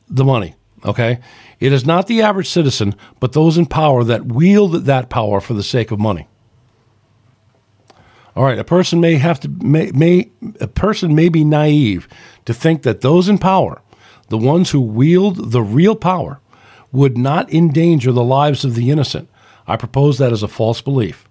the 0.09 0.25
money? 0.25 0.55
Okay? 0.85 1.19
It 1.59 1.73
is 1.73 1.85
not 1.85 2.07
the 2.07 2.21
average 2.21 2.49
citizen, 2.49 2.95
but 3.19 3.33
those 3.33 3.57
in 3.57 3.65
power 3.65 4.03
that 4.03 4.27
wield 4.27 4.85
that 4.85 5.09
power 5.09 5.41
for 5.41 5.53
the 5.53 5.63
sake 5.63 5.91
of 5.91 5.99
money. 5.99 6.27
All 8.35 8.45
right, 8.45 8.59
a 8.59 8.63
person 8.63 9.01
may 9.01 9.15
have 9.15 9.39
to 9.41 9.49
may, 9.49 9.91
may 9.91 10.29
a 10.61 10.67
person 10.67 11.13
may 11.13 11.29
be 11.29 11.43
naive 11.43 12.07
to 12.45 12.53
think 12.53 12.83
that 12.83 13.01
those 13.01 13.27
in 13.27 13.37
power, 13.37 13.81
the 14.29 14.37
ones 14.37 14.69
who 14.69 14.79
wield 14.79 15.51
the 15.51 15.61
real 15.61 15.95
power, 15.95 16.39
would 16.91 17.17
not 17.17 17.51
endanger 17.51 18.11
the 18.11 18.23
lives 18.23 18.63
of 18.63 18.75
the 18.75 18.91
innocent. 18.91 19.29
I 19.67 19.75
propose 19.75 20.17
that 20.19 20.31
as 20.31 20.41
a 20.41 20.47
false 20.47 20.81
belief. 20.81 21.27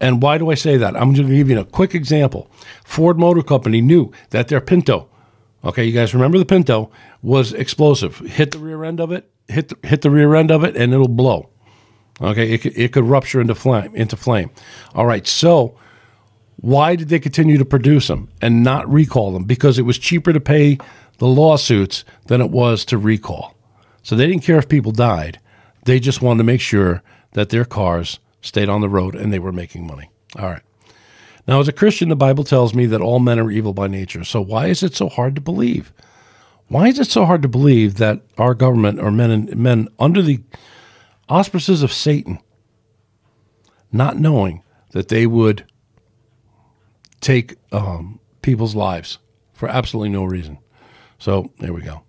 And 0.00 0.22
why 0.22 0.38
do 0.38 0.50
I 0.50 0.54
say 0.54 0.76
that? 0.76 0.96
I'm 0.96 1.14
going 1.14 1.26
to 1.26 1.34
give 1.34 1.50
you 1.50 1.58
a 1.58 1.64
quick 1.64 1.94
example. 1.94 2.50
Ford 2.84 3.18
Motor 3.18 3.42
Company 3.42 3.80
knew 3.80 4.12
that 4.30 4.48
their 4.48 4.60
Pinto 4.60 5.08
Okay, 5.68 5.84
you 5.84 5.92
guys 5.92 6.14
remember 6.14 6.38
the 6.38 6.46
Pinto 6.46 6.90
was 7.20 7.52
explosive. 7.52 8.16
Hit 8.20 8.52
the 8.52 8.58
rear 8.58 8.84
end 8.84 9.00
of 9.00 9.12
it, 9.12 9.30
hit 9.48 9.68
the, 9.68 9.86
hit 9.86 10.00
the 10.00 10.10
rear 10.10 10.34
end 10.34 10.50
of 10.50 10.64
it, 10.64 10.74
and 10.76 10.94
it'll 10.94 11.08
blow. 11.08 11.50
Okay, 12.22 12.54
it, 12.54 12.64
it 12.64 12.92
could 12.94 13.04
rupture 13.04 13.38
into 13.38 13.54
flame. 13.54 13.94
Into 13.94 14.16
flame. 14.16 14.50
All 14.94 15.04
right, 15.04 15.26
so 15.26 15.76
why 16.56 16.96
did 16.96 17.10
they 17.10 17.18
continue 17.18 17.58
to 17.58 17.66
produce 17.66 18.08
them 18.08 18.30
and 18.40 18.62
not 18.62 18.88
recall 18.88 19.30
them? 19.30 19.44
Because 19.44 19.78
it 19.78 19.82
was 19.82 19.98
cheaper 19.98 20.32
to 20.32 20.40
pay 20.40 20.78
the 21.18 21.26
lawsuits 21.26 22.02
than 22.28 22.40
it 22.40 22.50
was 22.50 22.86
to 22.86 22.96
recall. 22.96 23.54
So 24.02 24.16
they 24.16 24.26
didn't 24.26 24.44
care 24.44 24.58
if 24.58 24.70
people 24.70 24.92
died. 24.92 25.38
They 25.84 26.00
just 26.00 26.22
wanted 26.22 26.38
to 26.38 26.44
make 26.44 26.62
sure 26.62 27.02
that 27.32 27.50
their 27.50 27.66
cars 27.66 28.20
stayed 28.40 28.70
on 28.70 28.80
the 28.80 28.88
road 28.88 29.14
and 29.14 29.34
they 29.34 29.38
were 29.38 29.52
making 29.52 29.86
money. 29.86 30.10
All 30.38 30.48
right. 30.48 30.62
Now, 31.48 31.60
as 31.60 31.66
a 31.66 31.72
Christian, 31.72 32.10
the 32.10 32.16
Bible 32.16 32.44
tells 32.44 32.74
me 32.74 32.84
that 32.86 33.00
all 33.00 33.20
men 33.20 33.38
are 33.38 33.50
evil 33.50 33.72
by 33.72 33.88
nature. 33.88 34.22
So 34.22 34.38
why 34.42 34.66
is 34.66 34.82
it 34.82 34.94
so 34.94 35.08
hard 35.08 35.34
to 35.34 35.40
believe? 35.40 35.94
Why 36.66 36.88
is 36.88 36.98
it 36.98 37.06
so 37.06 37.24
hard 37.24 37.40
to 37.40 37.48
believe 37.48 37.94
that 37.94 38.20
our 38.36 38.52
government 38.52 39.00
are 39.00 39.10
men 39.10 39.30
and 39.30 39.56
men 39.56 39.88
under 39.98 40.20
the 40.20 40.40
auspices 41.26 41.82
of 41.82 41.90
Satan, 41.90 42.38
not 43.90 44.18
knowing 44.18 44.62
that 44.90 45.08
they 45.08 45.26
would 45.26 45.64
take 47.22 47.56
um, 47.72 48.20
people's 48.42 48.74
lives 48.74 49.18
for 49.54 49.70
absolutely 49.70 50.10
no 50.10 50.24
reason? 50.24 50.58
So 51.18 51.50
there 51.60 51.72
we 51.72 51.80
go. 51.80 52.02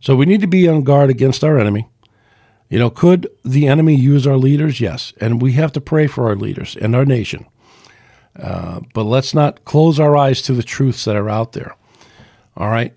So 0.00 0.16
we 0.16 0.24
need 0.24 0.40
to 0.40 0.46
be 0.46 0.66
on 0.68 0.84
guard 0.84 1.10
against 1.10 1.44
our 1.44 1.58
enemy. 1.58 1.86
You 2.70 2.78
know, 2.78 2.88
could 2.88 3.28
the 3.44 3.66
enemy 3.66 3.94
use 3.94 4.26
our 4.26 4.38
leaders? 4.38 4.80
Yes. 4.80 5.12
And 5.20 5.42
we 5.42 5.52
have 5.52 5.72
to 5.72 5.82
pray 5.82 6.06
for 6.06 6.28
our 6.28 6.36
leaders 6.36 6.76
and 6.76 6.96
our 6.96 7.04
nation. 7.04 7.46
Uh, 8.38 8.80
but 8.92 9.04
let's 9.04 9.34
not 9.34 9.64
close 9.64 10.00
our 10.00 10.16
eyes 10.16 10.42
to 10.42 10.52
the 10.52 10.62
truths 10.62 11.04
that 11.04 11.16
are 11.16 11.30
out 11.30 11.52
there. 11.52 11.76
All 12.56 12.68
right. 12.68 12.94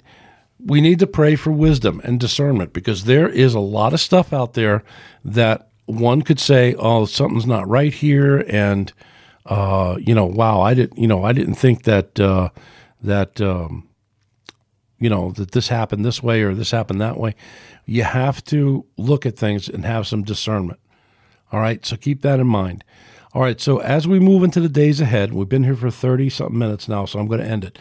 We 0.59 0.81
need 0.81 0.99
to 0.99 1.07
pray 1.07 1.35
for 1.35 1.51
wisdom 1.51 2.01
and 2.03 2.19
discernment 2.19 2.73
because 2.73 3.03
there 3.03 3.29
is 3.29 3.53
a 3.53 3.59
lot 3.59 3.93
of 3.93 3.99
stuff 3.99 4.33
out 4.33 4.53
there 4.53 4.83
that 5.23 5.69
one 5.85 6.21
could 6.23 6.39
say, 6.39 6.73
"Oh, 6.77 7.05
something's 7.05 7.45
not 7.45 7.67
right 7.67 7.93
here," 7.93 8.43
and 8.47 8.91
uh, 9.45 9.97
you 9.99 10.13
know, 10.13 10.25
wow, 10.25 10.61
I 10.61 10.73
didn't, 10.73 10.99
you 10.99 11.07
know, 11.07 11.23
I 11.23 11.31
didn't 11.31 11.55
think 11.55 11.83
that 11.83 12.19
uh, 12.19 12.49
that 13.01 13.39
um, 13.39 13.87
you 14.99 15.09
know 15.09 15.31
that 15.31 15.51
this 15.51 15.69
happened 15.69 16.05
this 16.05 16.21
way 16.21 16.41
or 16.41 16.53
this 16.53 16.71
happened 16.71 17.01
that 17.01 17.17
way. 17.17 17.35
You 17.85 18.03
have 18.03 18.43
to 18.45 18.85
look 18.97 19.25
at 19.25 19.37
things 19.37 19.69
and 19.69 19.85
have 19.85 20.07
some 20.07 20.23
discernment. 20.23 20.79
All 21.51 21.61
right, 21.61 21.85
so 21.85 21.95
keep 21.95 22.21
that 22.23 22.39
in 22.39 22.47
mind. 22.47 22.83
All 23.33 23.41
right, 23.41 23.59
so 23.59 23.79
as 23.79 24.07
we 24.07 24.19
move 24.19 24.43
into 24.43 24.61
the 24.61 24.69
days 24.69 25.01
ahead, 25.01 25.33
we've 25.33 25.49
been 25.49 25.65
here 25.65 25.75
for 25.75 25.91
30 25.91 26.29
something 26.29 26.57
minutes 26.57 26.87
now, 26.87 27.05
so 27.05 27.19
I'm 27.19 27.27
going 27.27 27.41
to 27.41 27.45
end 27.45 27.65
it. 27.65 27.77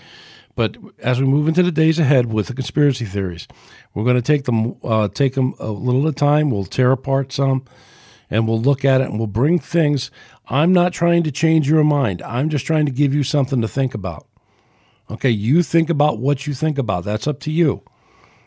But 0.56 0.76
as 0.98 1.20
we 1.20 1.26
move 1.26 1.46
into 1.46 1.62
the 1.62 1.70
days 1.70 1.98
ahead 1.98 2.32
with 2.32 2.48
the 2.48 2.54
conspiracy 2.54 3.04
theories, 3.04 3.46
we're 3.94 4.04
going 4.04 4.16
to 4.16 4.22
take 4.22 4.44
them 4.44 4.76
uh, 4.82 5.08
take 5.08 5.34
them 5.34 5.54
a 5.58 5.70
little 5.70 6.08
at 6.08 6.12
a 6.12 6.14
time. 6.14 6.50
We'll 6.50 6.64
tear 6.64 6.90
apart 6.92 7.32
some, 7.32 7.64
and 8.30 8.48
we'll 8.48 8.60
look 8.60 8.84
at 8.84 9.00
it, 9.00 9.08
and 9.08 9.18
we'll 9.18 9.28
bring 9.28 9.58
things. 9.58 10.10
I'm 10.48 10.72
not 10.72 10.92
trying 10.92 11.22
to 11.24 11.30
change 11.30 11.68
your 11.68 11.84
mind. 11.84 12.22
I'm 12.22 12.48
just 12.48 12.66
trying 12.66 12.86
to 12.86 12.92
give 12.92 13.14
you 13.14 13.22
something 13.22 13.60
to 13.60 13.68
think 13.68 13.94
about. 13.94 14.26
Okay, 15.10 15.30
you 15.30 15.62
think 15.62 15.90
about 15.90 16.18
what 16.18 16.46
you 16.46 16.54
think 16.54 16.78
about. 16.78 17.04
That's 17.04 17.26
up 17.26 17.38
to 17.40 17.52
you. 17.52 17.82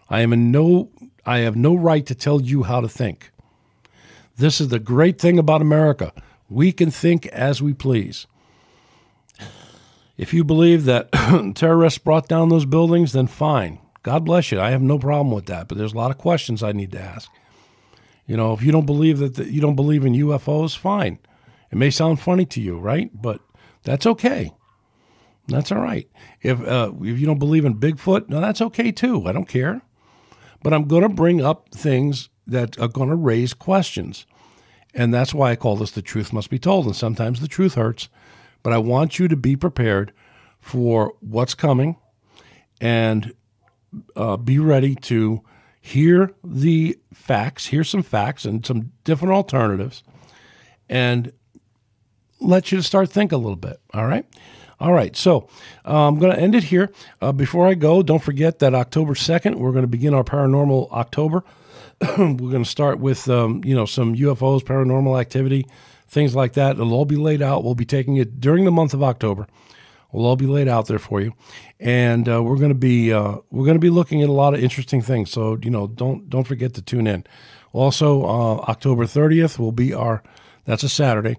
I 0.10 0.22
am 0.22 0.34
in 0.34 0.52
no 0.52 0.90
I 1.26 1.40
have 1.40 1.56
no 1.56 1.76
right 1.76 2.06
to 2.08 2.16
tell 2.16 2.42
you 2.42 2.64
how 2.64 2.82
to 2.82 2.90
think. 2.90 3.32
This 4.36 4.60
is 4.60 4.70
the 4.70 4.80
great 4.80 5.20
thing 5.20 5.38
about 5.38 5.62
America. 5.62 6.12
We 6.50 6.72
can 6.72 6.92
think 6.92 7.28
as 7.28 7.62
we 7.62 7.74
please. 7.74 8.28
If 10.18 10.34
you 10.34 10.44
believe 10.44 10.86
that 10.86 11.12
terrorists 11.56 12.00
brought 12.00 12.28
down 12.28 12.50
those 12.50 12.66
buildings, 12.66 13.14
then 13.14 13.28
fine. 13.28 13.80
God 14.04 14.26
bless 14.26 14.52
you. 14.52 14.60
I 14.60 14.72
have 14.72 14.82
no 14.82 14.98
problem 14.98 15.34
with 15.34 15.46
that. 15.46 15.68
But 15.68 15.78
there's 15.78 15.94
a 15.94 15.98
lot 15.98 16.12
of 16.12 16.18
questions 16.18 16.64
I 16.64 16.72
need 16.72 16.92
to 16.94 17.02
ask. 17.02 17.30
You 18.26 18.38
know, 18.38 18.54
if 18.54 18.62
you 18.62 18.72
don't 18.72 18.86
believe 18.86 19.20
that 19.20 19.36
the, 19.36 19.52
you 19.52 19.62
don't 19.62 19.76
believe 19.76 20.06
in 20.06 20.14
UFOs, 20.14 20.78
fine. 20.78 21.20
It 21.72 21.78
may 21.78 21.90
sound 21.90 22.20
funny 22.20 22.46
to 22.48 22.62
you, 22.62 22.78
right? 22.78 23.10
But 23.14 23.42
that's 23.84 24.06
okay. 24.06 24.52
That's 25.48 25.72
all 25.72 25.82
right. 25.82 26.08
If 26.42 26.62
uh, 26.62 26.92
if 27.02 27.20
you 27.20 27.26
don't 27.26 27.40
believe 27.40 27.66
in 27.66 27.80
Bigfoot, 27.80 28.30
no, 28.30 28.40
that's 28.40 28.62
okay 28.62 28.92
too. 28.92 29.26
I 29.28 29.32
don't 29.32 29.48
care. 29.48 29.82
But 30.62 30.74
I'm 30.74 30.88
going 30.88 31.04
to 31.04 31.10
bring 31.10 31.44
up 31.44 31.70
things 31.74 32.30
that 32.46 32.80
are 32.80 32.88
going 32.88 33.10
to 33.10 33.16
raise 33.16 33.54
questions, 33.54 34.26
and 34.94 35.14
that's 35.14 35.34
why 35.34 35.52
I 35.52 35.56
call 35.56 35.76
this 35.76 35.92
the 35.92 36.02
truth 36.02 36.34
must 36.34 36.50
be 36.50 36.60
told. 36.60 36.86
And 36.86 36.96
sometimes 36.96 37.40
the 37.40 37.48
truth 37.48 37.76
hurts, 37.76 38.10
but 38.64 38.74
I 38.74 38.78
want 38.78 39.20
you 39.20 39.28
to 39.28 39.36
be 39.36 39.56
prepared 39.56 40.12
for 40.60 41.14
what's 41.22 41.54
coming 41.54 41.98
and 42.82 43.34
uh, 44.16 44.38
be 44.38 44.60
ready 44.60 44.96
to 44.96 45.42
hear 45.82 46.34
the 46.44 46.98
facts, 47.14 47.68
hear 47.68 47.84
some 47.84 48.04
facts 48.04 48.46
and 48.46 48.66
some 48.66 48.92
different 49.04 49.34
alternatives, 49.34 50.04
and 50.88 51.32
let 52.40 52.72
you 52.72 52.82
start 52.82 53.10
think 53.10 53.32
a 53.32 53.38
little 53.38 53.56
bit. 53.56 53.80
All 53.94 54.06
right. 54.06 54.26
All 54.82 54.94
right, 54.94 55.14
so 55.14 55.50
uh, 55.86 56.08
I'm 56.08 56.20
going 56.20 56.34
to 56.34 56.42
end 56.42 56.56
it 56.56 56.64
here. 56.64 56.90
Uh, 57.22 57.34
before 57.34 57.68
I 57.68 57.74
go, 57.74 58.02
don't 58.02 58.24
forget 58.24 58.60
that 58.60 58.74
October 58.74 59.14
2nd, 59.14 59.56
we're 59.56 59.74
going 59.74 59.84
to 59.84 59.90
begin 59.90 60.14
our 60.14 60.24
paranormal 60.24 60.90
October. 60.94 61.44
we're 62.18 62.36
going 62.36 62.64
to 62.64 62.70
start 62.70 63.00
with 63.00 63.30
um, 63.30 63.62
you 63.66 63.76
know 63.76 63.86
some 63.86 64.16
UFOs, 64.16 64.62
paranormal 64.62 65.20
activity, 65.20 65.66
things 66.08 66.34
like 66.34 66.54
that. 66.54 66.78
It'll 66.78 66.94
all 66.94 67.06
be 67.06 67.18
laid 67.18 67.42
out. 67.42 67.64
We'll 67.64 67.76
be 67.76 67.86
taking 67.86 68.16
it 68.16 68.40
during 68.40 68.64
the 68.64 68.72
month 68.72 68.94
of 68.94 69.04
October. 69.04 69.48
We'll 70.12 70.26
all 70.26 70.38
be 70.38 70.48
laid 70.48 70.68
out 70.68 70.88
there 70.88 70.98
for 70.98 71.20
you, 71.20 71.34
and 71.80 72.28
uh, 72.28 72.42
we're 72.42 72.56
going 72.56 72.70
to 72.70 72.76
be 72.76 73.12
uh, 73.12 73.38
we're 73.52 73.66
going 73.66 73.76
to 73.76 73.82
be 73.82 73.90
looking 73.90 74.22
at 74.22 74.30
a 74.30 74.34
lot 74.34 74.54
of 74.54 74.64
interesting 74.64 75.02
things. 75.02 75.30
So 75.30 75.58
you 75.62 75.70
know, 75.70 75.88
don't 75.88 76.30
don't 76.30 76.46
forget 76.46 76.74
to 76.76 76.82
tune 76.82 77.06
in. 77.06 77.26
Also, 77.74 78.24
uh, 78.24 78.56
October 78.70 79.06
30th 79.06 79.60
will 79.60 79.72
be 79.72 79.94
our 79.94 80.24
that's 80.66 80.84
a 80.84 80.90
Saturday. 80.90 81.38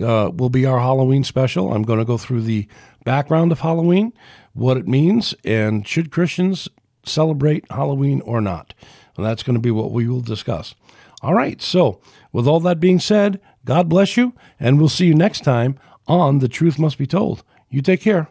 Uh, 0.00 0.30
will 0.34 0.50
be 0.50 0.66
our 0.66 0.80
Halloween 0.80 1.22
special. 1.22 1.72
I'm 1.72 1.82
going 1.82 1.98
to 1.98 2.04
go 2.04 2.18
through 2.18 2.42
the 2.42 2.66
background 3.04 3.52
of 3.52 3.60
Halloween, 3.60 4.12
what 4.54 4.76
it 4.76 4.88
means, 4.88 5.34
and 5.44 5.86
should 5.86 6.10
Christians 6.10 6.68
celebrate 7.04 7.64
Halloween 7.70 8.20
or 8.22 8.40
not. 8.40 8.74
And 9.20 9.28
that's 9.28 9.42
going 9.42 9.52
to 9.52 9.60
be 9.60 9.70
what 9.70 9.92
we 9.92 10.08
will 10.08 10.22
discuss. 10.22 10.74
All 11.20 11.34
right. 11.34 11.60
So, 11.60 12.00
with 12.32 12.46
all 12.46 12.58
that 12.60 12.80
being 12.80 12.98
said, 12.98 13.38
God 13.66 13.86
bless 13.86 14.16
you, 14.16 14.32
and 14.58 14.78
we'll 14.78 14.88
see 14.88 15.04
you 15.04 15.14
next 15.14 15.44
time 15.44 15.78
on 16.08 16.38
The 16.38 16.48
Truth 16.48 16.78
Must 16.78 16.96
Be 16.96 17.06
Told. 17.06 17.44
You 17.68 17.82
take 17.82 18.00
care. 18.00 18.28